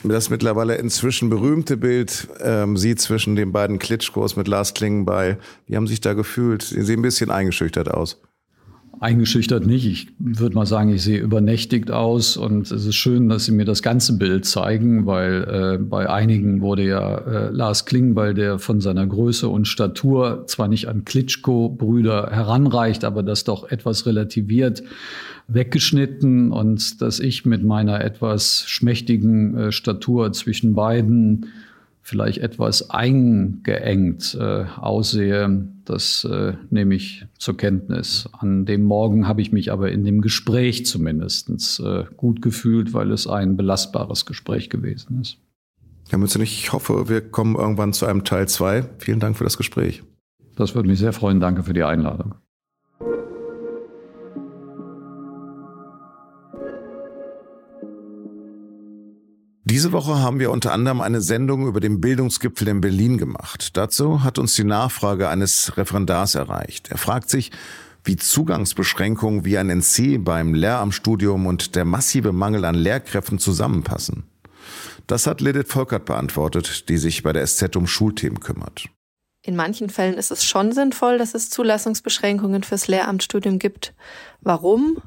das 0.09 0.29
mittlerweile 0.29 0.75
inzwischen 0.75 1.29
berühmte 1.29 1.77
Bild, 1.77 2.27
ähm, 2.41 2.77
Sie 2.77 2.95
zwischen 2.95 3.35
den 3.35 3.51
beiden 3.51 3.79
Klitschkos 3.79 4.35
mit 4.35 4.47
Lars 4.47 4.73
Klingenbeil. 4.73 5.37
Wie 5.67 5.75
haben 5.75 5.87
Sie 5.87 5.93
sich 5.93 6.01
da 6.01 6.13
gefühlt? 6.13 6.61
Sie 6.63 6.81
sehen 6.81 6.99
ein 6.99 7.03
bisschen 7.03 7.31
eingeschüchtert 7.31 7.89
aus. 7.89 8.21
Eingeschüchtert 8.99 9.65
nicht. 9.65 9.85
Ich 9.85 10.07
würde 10.19 10.55
mal 10.55 10.65
sagen, 10.65 10.89
ich 10.89 11.03
sehe 11.03 11.19
übernächtigt 11.19 11.91
aus 11.91 12.37
und 12.37 12.71
es 12.71 12.85
ist 12.85 12.95
schön, 12.95 13.27
dass 13.27 13.45
Sie 13.45 13.51
mir 13.51 13.65
das 13.65 13.81
ganze 13.81 14.17
Bild 14.17 14.45
zeigen, 14.45 15.05
weil 15.05 15.43
äh, 15.43 15.83
bei 15.83 16.09
einigen 16.09 16.61
wurde 16.61 16.83
ja 16.83 17.17
äh, 17.17 17.49
Lars 17.51 17.85
Klingbeil, 17.85 18.33
der 18.33 18.57
von 18.57 18.79
seiner 18.79 19.05
Größe 19.05 19.49
und 19.49 19.67
Statur 19.67 20.45
zwar 20.47 20.69
nicht 20.69 20.87
an 20.87 21.03
Klitschko-Brüder 21.03 22.29
heranreicht, 22.31 23.03
aber 23.03 23.21
das 23.21 23.43
doch 23.43 23.69
etwas 23.69 24.05
relativiert, 24.05 24.81
weggeschnitten 25.47 26.51
und 26.51 27.01
dass 27.01 27.19
ich 27.19 27.45
mit 27.45 27.63
meiner 27.63 28.01
etwas 28.01 28.65
schmächtigen 28.67 29.55
äh, 29.55 29.71
Statur 29.71 30.33
zwischen 30.33 30.75
beiden 30.75 31.47
vielleicht 32.01 32.37
etwas 32.37 32.91
eingeengt 32.91 34.37
äh, 34.39 34.65
aussehe, 34.77 35.67
das 35.85 36.23
äh, 36.23 36.53
nehme 36.69 36.93
ich 36.93 37.25
zur 37.39 37.57
Kenntnis. 37.57 38.29
An 38.31 38.65
dem 38.65 38.83
Morgen 38.83 39.27
habe 39.27 39.41
ich 39.41 39.51
mich 39.51 39.71
aber 39.71 39.91
in 39.91 40.03
dem 40.03 40.21
Gespräch 40.21 40.85
zumindest 40.85 41.79
äh, 41.79 42.03
gut 42.15 42.43
gefühlt, 42.43 42.93
weil 42.93 43.11
es 43.11 43.25
ein 43.25 43.57
belastbares 43.57 44.27
Gespräch 44.27 44.69
gewesen 44.69 45.19
ist. 45.21 45.39
Herr 46.09 46.19
Mützenich, 46.19 46.59
ich 46.59 46.73
hoffe, 46.73 47.09
wir 47.09 47.21
kommen 47.21 47.55
irgendwann 47.55 47.91
zu 47.91 48.05
einem 48.05 48.23
Teil 48.23 48.47
2. 48.47 48.87
Vielen 48.99 49.19
Dank 49.19 49.35
für 49.35 49.43
das 49.43 49.57
Gespräch. 49.57 50.03
Das 50.55 50.75
würde 50.75 50.87
mich 50.87 50.99
sehr 50.99 51.13
freuen. 51.13 51.39
Danke 51.39 51.63
für 51.63 51.73
die 51.73 51.83
Einladung. 51.83 52.35
Diese 59.67 59.91
Woche 59.91 60.19
haben 60.19 60.37
wir 60.37 60.51
unter 60.51 60.73
anderem 60.73 61.01
eine 61.01 61.21
Sendung 61.21 61.65
über 61.65 61.79
den 61.79 61.99
Bildungsgipfel 61.99 62.67
in 62.67 62.81
Berlin 62.81 63.17
gemacht. 63.17 63.75
Dazu 63.75 64.23
hat 64.23 64.37
uns 64.37 64.53
die 64.53 64.63
Nachfrage 64.63 65.27
eines 65.27 65.75
Referendars 65.75 66.35
erreicht. 66.35 66.89
Er 66.91 66.99
fragt 66.99 67.31
sich, 67.31 67.49
wie 68.03 68.15
Zugangsbeschränkungen 68.15 69.43
wie 69.43 69.57
ein 69.57 69.71
NC 69.71 70.23
beim 70.23 70.53
Lehramtsstudium 70.53 71.47
und 71.47 71.75
der 71.75 71.83
massive 71.83 72.31
Mangel 72.31 72.63
an 72.63 72.75
Lehrkräften 72.75 73.39
zusammenpassen. 73.39 74.25
Das 75.07 75.25
hat 75.25 75.41
Lidit 75.41 75.67
Volkert 75.67 76.05
beantwortet, 76.05 76.87
die 76.87 76.97
sich 76.97 77.23
bei 77.23 77.33
der 77.33 77.47
SZ 77.47 77.75
um 77.75 77.87
Schulthemen 77.87 78.41
kümmert. 78.41 78.85
In 79.41 79.55
manchen 79.55 79.89
Fällen 79.89 80.13
ist 80.13 80.29
es 80.29 80.45
schon 80.45 80.73
sinnvoll, 80.73 81.17
dass 81.17 81.33
es 81.33 81.49
Zulassungsbeschränkungen 81.49 82.61
fürs 82.61 82.87
Lehramtsstudium 82.87 83.57
gibt. 83.57 83.95
Warum? 84.41 85.01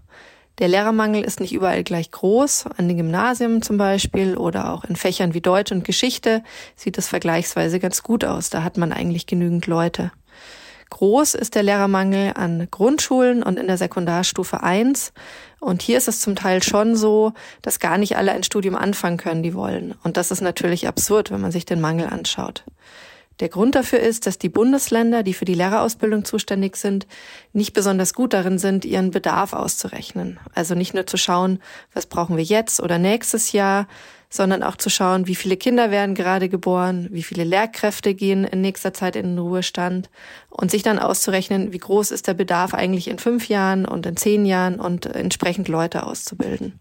Der 0.59 0.66
Lehrermangel 0.66 1.23
ist 1.23 1.38
nicht 1.38 1.53
überall 1.53 1.85
gleich 1.85 2.11
groß. 2.11 2.66
An 2.77 2.88
den 2.88 2.97
Gymnasien 2.97 3.62
zum 3.62 3.79
Beispiel 3.79 4.37
oder 4.37 4.73
auch 4.73 4.85
in 4.85 4.97
Fächern 4.97 5.33
wie 5.33 5.40
Deutsch 5.40 5.71
und 5.71 5.85
Geschichte 5.85 6.42
sieht 6.75 6.99
es 6.99 7.09
vergleichsweise 7.09 7.79
ganz 7.79 8.03
gut 8.03 8.25
aus. 8.25 8.51
Da 8.51 8.64
hat 8.64 8.77
man 8.77 8.92
eigentlich 8.92 9.27
genügend 9.27 9.66
Leute. 9.66 10.11
Groß 10.90 11.35
ist 11.35 11.55
der 11.55 11.62
Lehrermangel 11.62 12.33
an 12.35 12.66
Grundschulen 12.71 13.42
und 13.42 13.59
in 13.59 13.66
der 13.66 13.77
Sekundarstufe 13.77 14.62
1. 14.62 15.12
Und 15.61 15.83
hier 15.83 15.99
ist 15.99 16.09
es 16.09 16.21
zum 16.21 16.35
Teil 16.35 16.62
schon 16.62 16.97
so, 16.97 17.35
dass 17.62 17.79
gar 17.79 17.99
nicht 17.99 18.16
alle 18.16 18.33
ein 18.33 18.42
Studium 18.42 18.75
anfangen 18.75 19.18
können, 19.18 19.42
die 19.42 19.55
wollen. 19.55 19.94
Und 20.03 20.16
das 20.16 20.31
ist 20.31 20.40
natürlich 20.40 20.88
absurd, 20.88 21.31
wenn 21.31 21.40
man 21.40 21.53
sich 21.53 21.66
den 21.66 21.81
Mangel 21.81 22.07
anschaut. 22.09 22.64
Der 23.40 23.48
Grund 23.48 23.77
dafür 23.77 24.01
ist, 24.01 24.27
dass 24.27 24.38
die 24.38 24.48
Bundesländer, 24.48 25.22
die 25.22 25.35
für 25.35 25.44
die 25.44 25.55
Lehrerausbildung 25.55 26.24
zuständig 26.24 26.77
sind, 26.77 27.07
nicht 27.53 27.72
besonders 27.72 28.12
gut 28.12 28.33
darin 28.33 28.59
sind, 28.59 28.85
ihren 28.85 29.12
Bedarf 29.12 29.53
auszurechnen. 29.53 30.40
Also 30.55 30.74
nicht 30.74 30.92
nur 30.92 31.07
zu 31.07 31.16
schauen, 31.16 31.61
was 31.94 32.07
brauchen 32.07 32.37
wir 32.37 32.44
jetzt 32.44 32.81
oder 32.81 32.98
nächstes 32.98 33.53
Jahr, 33.53 33.87
sondern 34.31 34.62
auch 34.62 34.77
zu 34.77 34.90
schauen, 34.90 35.27
wie 35.27 35.35
viele 35.35 35.57
Kinder 35.57 35.90
werden 35.90 36.14
gerade 36.14 36.48
geboren, 36.48 37.09
wie 37.11 37.22
viele 37.22 37.44
Lehrkräfte 37.44 38.14
gehen 38.14 38.44
in 38.44 38.61
nächster 38.61 38.92
Zeit 38.92 39.16
in 39.16 39.24
den 39.27 39.38
Ruhestand 39.38 40.11
und 40.51 40.70
sich 40.70 40.83
dann 40.83 40.98
auszurechnen, 40.98 41.72
wie 41.72 41.79
groß 41.79 42.11
ist 42.11 42.27
der 42.27 42.35
Bedarf 42.35 42.74
eigentlich 42.74 43.09
in 43.09 43.18
fünf 43.18 43.48
Jahren 43.48 43.87
und 43.87 44.05
in 44.05 44.16
zehn 44.16 44.44
Jahren 44.44 44.81
und 44.81 45.07
entsprechend 45.07 45.68
Leute 45.68 46.05
auszubilden. 46.05 46.79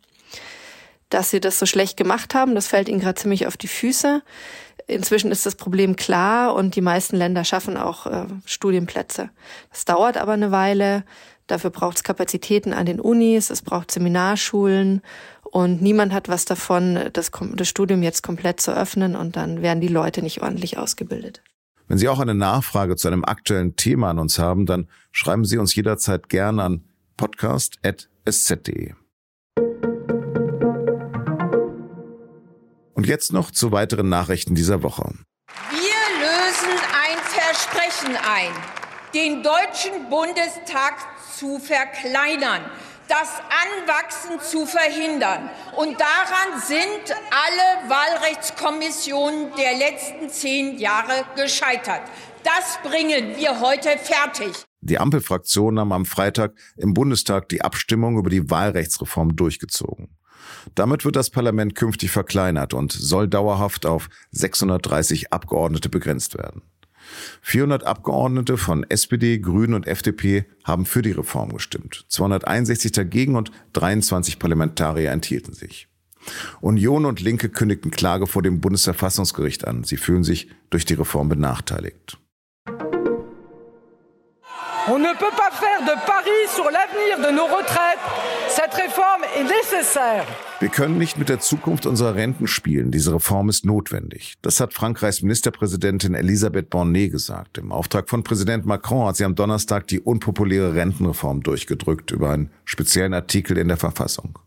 Dass 1.09 1.29
sie 1.29 1.39
das 1.39 1.57
so 1.57 1.65
schlecht 1.65 1.95
gemacht 1.95 2.35
haben, 2.35 2.53
das 2.53 2.67
fällt 2.67 2.89
ihnen 2.89 2.99
gerade 2.99 3.15
ziemlich 3.15 3.47
auf 3.47 3.55
die 3.55 3.69
Füße. 3.69 4.23
Inzwischen 4.87 5.31
ist 5.31 5.45
das 5.45 5.55
Problem 5.55 5.97
klar 5.97 6.55
und 6.55 6.75
die 6.75 6.81
meisten 6.81 7.17
Länder 7.17 7.43
schaffen 7.43 7.75
auch 7.75 8.07
äh, 8.07 8.25
Studienplätze. 8.45 9.29
Das 9.69 9.83
dauert 9.83 10.15
aber 10.17 10.31
eine 10.31 10.51
Weile. 10.51 11.03
Dafür 11.45 11.69
braucht 11.69 11.97
es 11.97 12.03
Kapazitäten 12.03 12.73
an 12.73 12.85
den 12.85 12.99
Unis, 12.99 13.49
es 13.49 13.61
braucht 13.61 13.91
Seminarschulen 13.91 15.01
und 15.43 15.81
niemand 15.81 16.13
hat 16.13 16.29
was 16.29 16.45
davon, 16.45 17.09
das, 17.13 17.31
das 17.55 17.67
Studium 17.67 18.03
jetzt 18.03 18.21
komplett 18.21 18.59
zu 18.59 18.75
öffnen 18.75 19.15
und 19.15 19.35
dann 19.35 19.61
werden 19.61 19.81
die 19.81 19.87
Leute 19.87 20.21
nicht 20.21 20.41
ordentlich 20.41 20.77
ausgebildet. 20.77 21.41
Wenn 21.87 21.97
Sie 21.97 22.09
auch 22.09 22.19
eine 22.19 22.35
Nachfrage 22.35 22.97
zu 22.97 23.07
einem 23.07 23.23
aktuellen 23.23 23.77
Thema 23.77 24.09
an 24.09 24.19
uns 24.19 24.39
haben, 24.39 24.65
dann 24.65 24.87
schreiben 25.11 25.45
Sie 25.45 25.57
uns 25.57 25.73
jederzeit 25.73 26.27
gerne 26.27 26.63
an 26.63 26.83
podcast.sz.de. 27.15 28.93
Und 32.97 33.05
jetzt 33.05 33.31
noch 33.31 33.51
zu 33.51 33.71
weiteren 33.71 34.09
Nachrichten 34.09 34.55
dieser 34.55 34.81
Woche. 34.81 35.13
Wir 35.69 36.19
lösen 36.19 36.73
ein 37.05 37.17
Versprechen 37.25 38.15
ein, 38.15 38.51
den 39.13 39.43
Deutschen 39.43 40.09
Bundestag 40.09 40.95
zu 41.37 41.59
verkleinern, 41.59 42.63
das 43.07 43.39
Anwachsen 43.53 44.39
zu 44.39 44.65
verhindern. 44.65 45.47
Und 45.75 45.99
daran 45.99 46.59
sind 46.59 47.15
alle 47.29 47.87
Wahlrechtskommissionen 47.87 49.51
der 49.55 49.77
letzten 49.77 50.29
zehn 50.31 50.79
Jahre 50.79 51.23
gescheitert. 51.35 52.01
Das 52.43 52.79
bringen 52.81 53.37
wir 53.37 53.59
heute 53.59 53.89
fertig. 53.99 54.65
Die 54.81 54.97
Ampelfraktion 54.97 55.75
nahm 55.75 55.91
am 55.91 56.05
Freitag 56.05 56.55
im 56.77 56.95
Bundestag 56.95 57.47
die 57.49 57.61
Abstimmung 57.61 58.17
über 58.17 58.31
die 58.31 58.49
Wahlrechtsreform 58.49 59.35
durchgezogen. 59.35 60.17
Damit 60.75 61.05
wird 61.05 61.15
das 61.15 61.29
Parlament 61.29 61.75
künftig 61.75 62.11
verkleinert 62.11 62.73
und 62.73 62.91
soll 62.91 63.27
dauerhaft 63.27 63.85
auf 63.85 64.09
630 64.31 65.31
Abgeordnete 65.33 65.89
begrenzt 65.89 66.37
werden. 66.37 66.61
400 67.41 67.85
Abgeordnete 67.85 68.57
von 68.57 68.83
SPD, 68.89 69.39
Grünen 69.39 69.73
und 69.73 69.87
FDP 69.87 70.45
haben 70.63 70.85
für 70.85 71.01
die 71.01 71.11
Reform 71.11 71.53
gestimmt, 71.53 72.05
261 72.09 72.91
dagegen 72.91 73.35
und 73.35 73.51
23 73.73 74.39
Parlamentarier 74.39 75.11
enthielten 75.11 75.53
sich. 75.53 75.87
Union 76.59 77.05
und 77.05 77.21
Linke 77.21 77.49
kündigten 77.49 77.91
Klage 77.91 78.27
vor 78.27 78.41
dem 78.41 78.59
Bundesverfassungsgericht 78.59 79.65
an. 79.65 79.83
Sie 79.83 79.97
fühlen 79.97 80.23
sich 80.23 80.49
durch 80.69 80.83
die 80.83 80.95
Reform 80.95 81.29
benachteiligt. 81.29 82.17
On 84.89 84.99
ne 84.99 85.13
peut 85.17 85.35
pas 85.35 85.51
faire 85.51 85.81
de 85.81 85.95
paris 86.05 86.47
sur 86.55 86.63
l'avenir 86.63 87.17
de 87.17 87.35
nos 87.35 87.45
retraites. 87.45 87.99
Cette 88.47 88.73
réforme 88.73 89.23
est 89.35 89.43
nécessaire. 89.43 90.25
Wir 90.61 90.69
können 90.69 90.97
nicht 90.97 91.17
mit 91.17 91.27
der 91.27 91.39
Zukunft 91.39 91.85
unserer 91.85 92.15
Renten 92.15 92.47
spielen. 92.47 92.89
Diese 92.91 93.13
Reform 93.13 93.49
ist 93.49 93.65
notwendig. 93.65 94.35
Das 94.41 94.61
hat 94.61 94.73
Frankreichs 94.73 95.21
Ministerpräsidentin 95.21 96.15
Elisabeth 96.15 96.69
Bornet 96.69 97.11
gesagt. 97.11 97.57
Im 97.57 97.73
Auftrag 97.73 98.09
von 98.09 98.23
Präsident 98.23 98.65
Macron 98.65 99.07
hat 99.07 99.17
sie 99.17 99.25
am 99.25 99.35
Donnerstag 99.35 99.87
die 99.87 99.99
unpopuläre 99.99 100.73
Rentenreform 100.73 101.43
durchgedrückt 101.43 102.11
über 102.11 102.29
einen 102.29 102.49
speziellen 102.63 103.13
Artikel 103.13 103.57
in 103.57 103.67
der 103.67 103.77
Verfassung. 103.77 104.39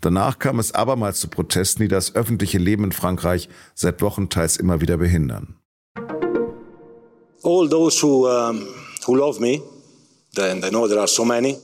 Danach 0.00 0.38
kam 0.38 0.60
es 0.60 0.72
abermals 0.72 1.18
zu 1.18 1.26
Protesten, 1.26 1.82
die 1.82 1.88
das 1.88 2.14
öffentliche 2.14 2.58
Leben 2.58 2.84
in 2.84 2.92
Frankreich 2.92 3.48
seit 3.74 4.02
Wochen 4.02 4.28
teils 4.28 4.56
immer 4.56 4.80
wieder 4.80 4.98
behindern. 4.98 5.56
all 7.44 7.68
those 7.68 8.00
who, 8.00 8.26
um, 8.26 8.66
who 9.06 9.16
love 9.16 9.40
me, 9.40 9.62
and 10.36 10.64
I 10.64 10.70
know 10.70 10.88
there 10.88 11.00
are 11.00 11.08
so 11.08 11.24
many, 11.24 11.56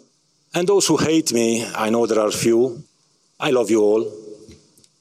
and 0.54 0.66
those 0.66 0.86
who 0.86 0.96
hate 0.96 1.32
me, 1.32 1.64
I 1.74 1.90
know 1.90 2.06
there 2.06 2.20
are 2.20 2.30
few. 2.30 2.82
I 3.38 3.50
love 3.50 3.70
you 3.70 3.82
all, 3.82 4.06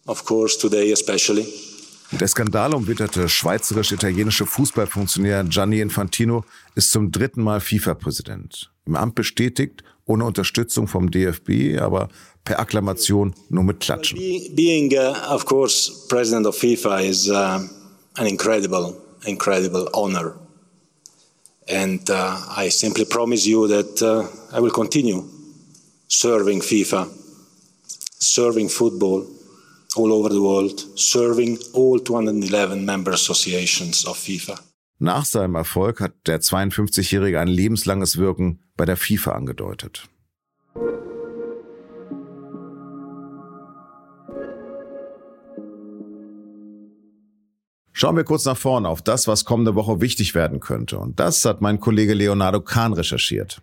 of 0.08 0.24
course, 0.26 0.58
today 0.58 0.92
especially. 0.92 1.46
Der 2.12 2.28
Skandal 2.28 2.74
umwitterte 2.74 3.30
schweizerisch-italienische 3.30 4.48
Fußballfunktionär 4.48 5.44
Gianni 5.44 5.80
Infantino 5.80 6.44
ist 6.74 6.92
zum 6.92 7.12
dritten 7.12 7.44
Mal 7.44 7.60
FIFA-Präsident. 7.60 8.72
Im 8.88 8.96
Amt 8.96 9.14
bestätigt, 9.14 9.84
ohne 10.06 10.26
Unterstützung 10.26 10.88
vom 10.88 11.12
DFB, 11.12 11.80
aber 11.80 12.10
per 12.44 12.60
Akklamation 12.60 13.36
nur 13.50 13.64
mit 13.64 13.80
Klatschen. 13.80 14.18
Being, 14.56 14.92
uh, 14.94 15.14
of 15.32 15.46
course, 15.46 15.92
president 16.08 16.48
of 16.48 16.58
FIFA 16.58 17.02
is 17.02 17.30
uh, 17.30 17.60
an 18.16 18.26
incredible, 18.26 18.96
incredible 19.26 19.88
honor. 19.94 20.34
And 21.70 22.10
uh, 22.10 22.38
I 22.58 22.70
simply 22.70 23.06
promise 23.06 23.46
you 23.46 23.68
that 23.68 24.02
uh, 24.02 24.28
I 24.56 24.60
will 24.60 24.72
continue 24.72 25.24
serving 26.08 26.62
FIFA, 26.62 27.08
serving 28.20 28.70
football 28.70 29.26
all 29.96 30.12
over 30.12 30.30
the 30.30 30.42
world, 30.42 30.80
serving 30.96 31.60
all 31.74 32.00
211 32.00 32.84
member 32.86 33.12
associations 33.12 34.06
of 34.06 34.18
FIFA. 34.18 34.60
Nach 35.02 35.24
seinem 35.24 35.56
Erfolg 35.56 36.02
hat 36.02 36.14
der 36.28 36.42
52-Jährige 36.42 37.40
ein 37.40 37.48
lebenslanges 37.48 38.18
Wirken 38.18 38.60
bei 38.76 38.86
der 38.86 38.98
FIFA 38.98 39.32
angedeutet. 39.32 40.10
Schauen 48.02 48.16
wir 48.16 48.24
kurz 48.24 48.46
nach 48.46 48.56
vorne 48.56 48.88
auf 48.88 49.02
das, 49.02 49.28
was 49.28 49.44
kommende 49.44 49.76
Woche 49.76 50.00
wichtig 50.00 50.34
werden 50.34 50.62
könnte. 50.62 50.98
Und 50.98 51.20
das 51.20 51.44
hat 51.44 51.60
mein 51.60 51.82
Kollege 51.82 52.14
Leonardo 52.14 52.62
Kahn 52.62 52.94
recherchiert. 52.94 53.62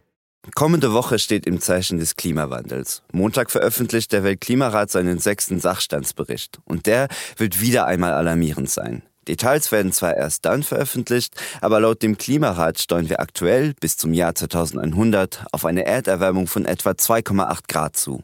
Kommende 0.54 0.92
Woche 0.92 1.18
steht 1.18 1.46
im 1.46 1.58
Zeichen 1.58 1.98
des 1.98 2.16
Klimawandels. 2.16 3.02
Montag 3.12 3.50
veröffentlicht 3.50 4.12
der 4.12 4.24
Weltklimarat 4.24 4.90
seinen 4.90 5.20
sechsten 5.20 5.58
Sachstandsbericht. 5.58 6.58
Und 6.66 6.84
der 6.84 7.08
wird 7.38 7.62
wieder 7.62 7.86
einmal 7.86 8.12
alarmierend 8.12 8.68
sein. 8.68 9.04
Details 9.26 9.72
werden 9.72 9.92
zwar 9.92 10.14
erst 10.14 10.44
dann 10.44 10.62
veröffentlicht, 10.62 11.32
aber 11.62 11.80
laut 11.80 12.02
dem 12.02 12.18
Klimarat 12.18 12.78
steuern 12.78 13.08
wir 13.08 13.20
aktuell 13.20 13.72
bis 13.80 13.96
zum 13.96 14.12
Jahr 14.12 14.34
2100 14.34 15.46
auf 15.50 15.64
eine 15.64 15.86
Erderwärmung 15.86 16.46
von 16.46 16.66
etwa 16.66 16.90
2,8 16.90 17.60
Grad 17.68 17.96
zu. 17.96 18.22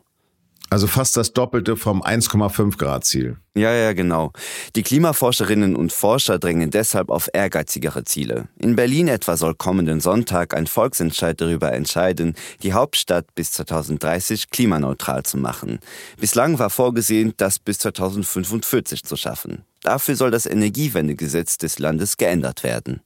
Also 0.73 0.87
fast 0.87 1.19
das 1.19 1.35
Doppelte 1.35 1.77
vom 1.77 2.03
1,5 2.03 2.79
Grad 2.79 3.05
Ziel. 3.05 3.37
Ja, 3.55 3.75
ja, 3.75 3.93
genau. 3.93 4.33
Die 4.75 4.83
Klimaforscherinnen 4.83 5.77
und 5.77 5.93
Forscher 5.93 6.39
drängen 6.39 6.71
deshalb 6.71 7.11
auf 7.11 7.29
ehrgeizigere 7.31 8.05
Ziele. 8.05 8.49
In 8.59 8.75
Berlin 8.75 9.09
etwa 9.09 9.37
soll 9.37 9.55
kommenden 9.55 10.01
Sonntag 10.01 10.55
ein 10.55 10.67
Volksentscheid 10.67 11.39
darüber 11.39 11.75
entscheiden, 11.75 12.37
die 12.63 12.73
Hauptstadt 12.73 13.35
bis 13.35 13.53
2030 13.53 14.49
klimaneutral 14.49 15.25
zu 15.25 15.37
machen. 15.37 15.79
Bislang 16.19 16.59
war 16.59 16.71
vorgesehen, 16.71 17.35
das 17.37 17.59
bis 17.59 17.77
2045 17.81 19.05
zu 19.05 19.17
schaffen. 19.17 19.67
Dafür 19.83 20.17
soll 20.17 20.31
das 20.31 20.47
Energiewendegesetz 20.47 21.59
des 21.59 21.81
Landes 21.81 22.17
geändert 22.17 22.65
werden. 22.65 23.03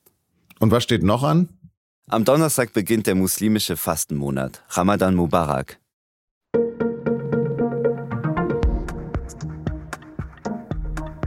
Und 0.61 0.71
was 0.71 0.85
steht 0.85 1.03
noch 1.03 1.25
an? 1.25 1.49
Am 2.07 2.25
Donnerstag 2.25 2.73
beginnt 2.75 3.09
der 3.09 3.17
muslimische 3.17 3.77
Fastenmonat, 3.77 4.63
Ramadan 4.69 5.17
Mubarak. 5.17 5.81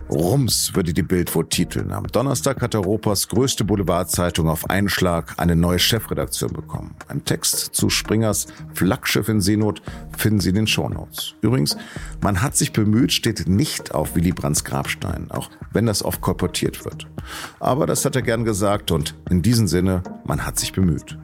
Rums 0.10 0.74
würde 0.74 0.92
die 0.92 1.04
Bild 1.04 1.34
wohl 1.36 1.48
titeln. 1.48 1.92
Am 1.92 2.08
Donnerstag 2.08 2.62
hat 2.62 2.74
Europas 2.74 3.28
größte 3.28 3.64
Boulevardzeitung 3.64 4.50
auf 4.50 4.68
einen 4.70 4.90
Schlag 4.90 5.36
eine 5.38 5.56
neue 5.56 5.78
Chefredaktion 5.78 6.52
bekommen. 6.52 6.96
Ein 7.08 7.26
Text 7.26 7.76
zu 7.76 7.92
Springers 7.92 8.48
Flaggschiff 8.74 9.30
in 9.30 9.40
Seenot 9.40 9.84
finden 10.18 10.40
Sie 10.40 10.50
in 10.50 10.56
den 10.56 10.68
Shownotes. 10.68 11.36
Übrigens, 11.42 11.78
man 12.22 12.42
hat 12.42 12.58
sich 12.58 12.74
bemüht, 12.74 13.14
steht 13.14 13.48
nicht 13.48 13.94
auf 13.94 14.16
Willy 14.16 14.32
Brandts 14.32 14.64
Grabstein, 14.64 15.30
auch 15.30 15.52
wenn 15.74 15.86
das 15.86 16.04
oft 16.04 16.22
kolportiert 16.22 16.86
wird. 16.86 17.08
Aber 17.60 17.86
das 17.86 18.04
hat 18.04 18.16
er 18.16 18.24
gern 18.24 18.46
gesagt 18.46 18.90
und 18.90 19.14
in 19.30 19.44
diesem 19.44 19.68
Sinne, 19.68 20.02
man 20.26 20.44
hat 20.44 20.58
sich 20.58 20.74
bemüht. 20.74 21.20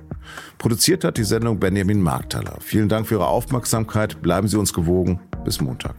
Produziert 0.59 1.03
hat 1.03 1.17
die 1.17 1.23
Sendung 1.23 1.59
Benjamin 1.59 2.01
Markthaler. 2.01 2.57
Vielen 2.59 2.89
Dank 2.89 3.07
für 3.07 3.15
Ihre 3.15 3.27
Aufmerksamkeit. 3.27 4.21
Bleiben 4.21 4.47
Sie 4.47 4.57
uns 4.57 4.73
gewogen. 4.73 5.19
Bis 5.43 5.61
Montag. 5.61 5.95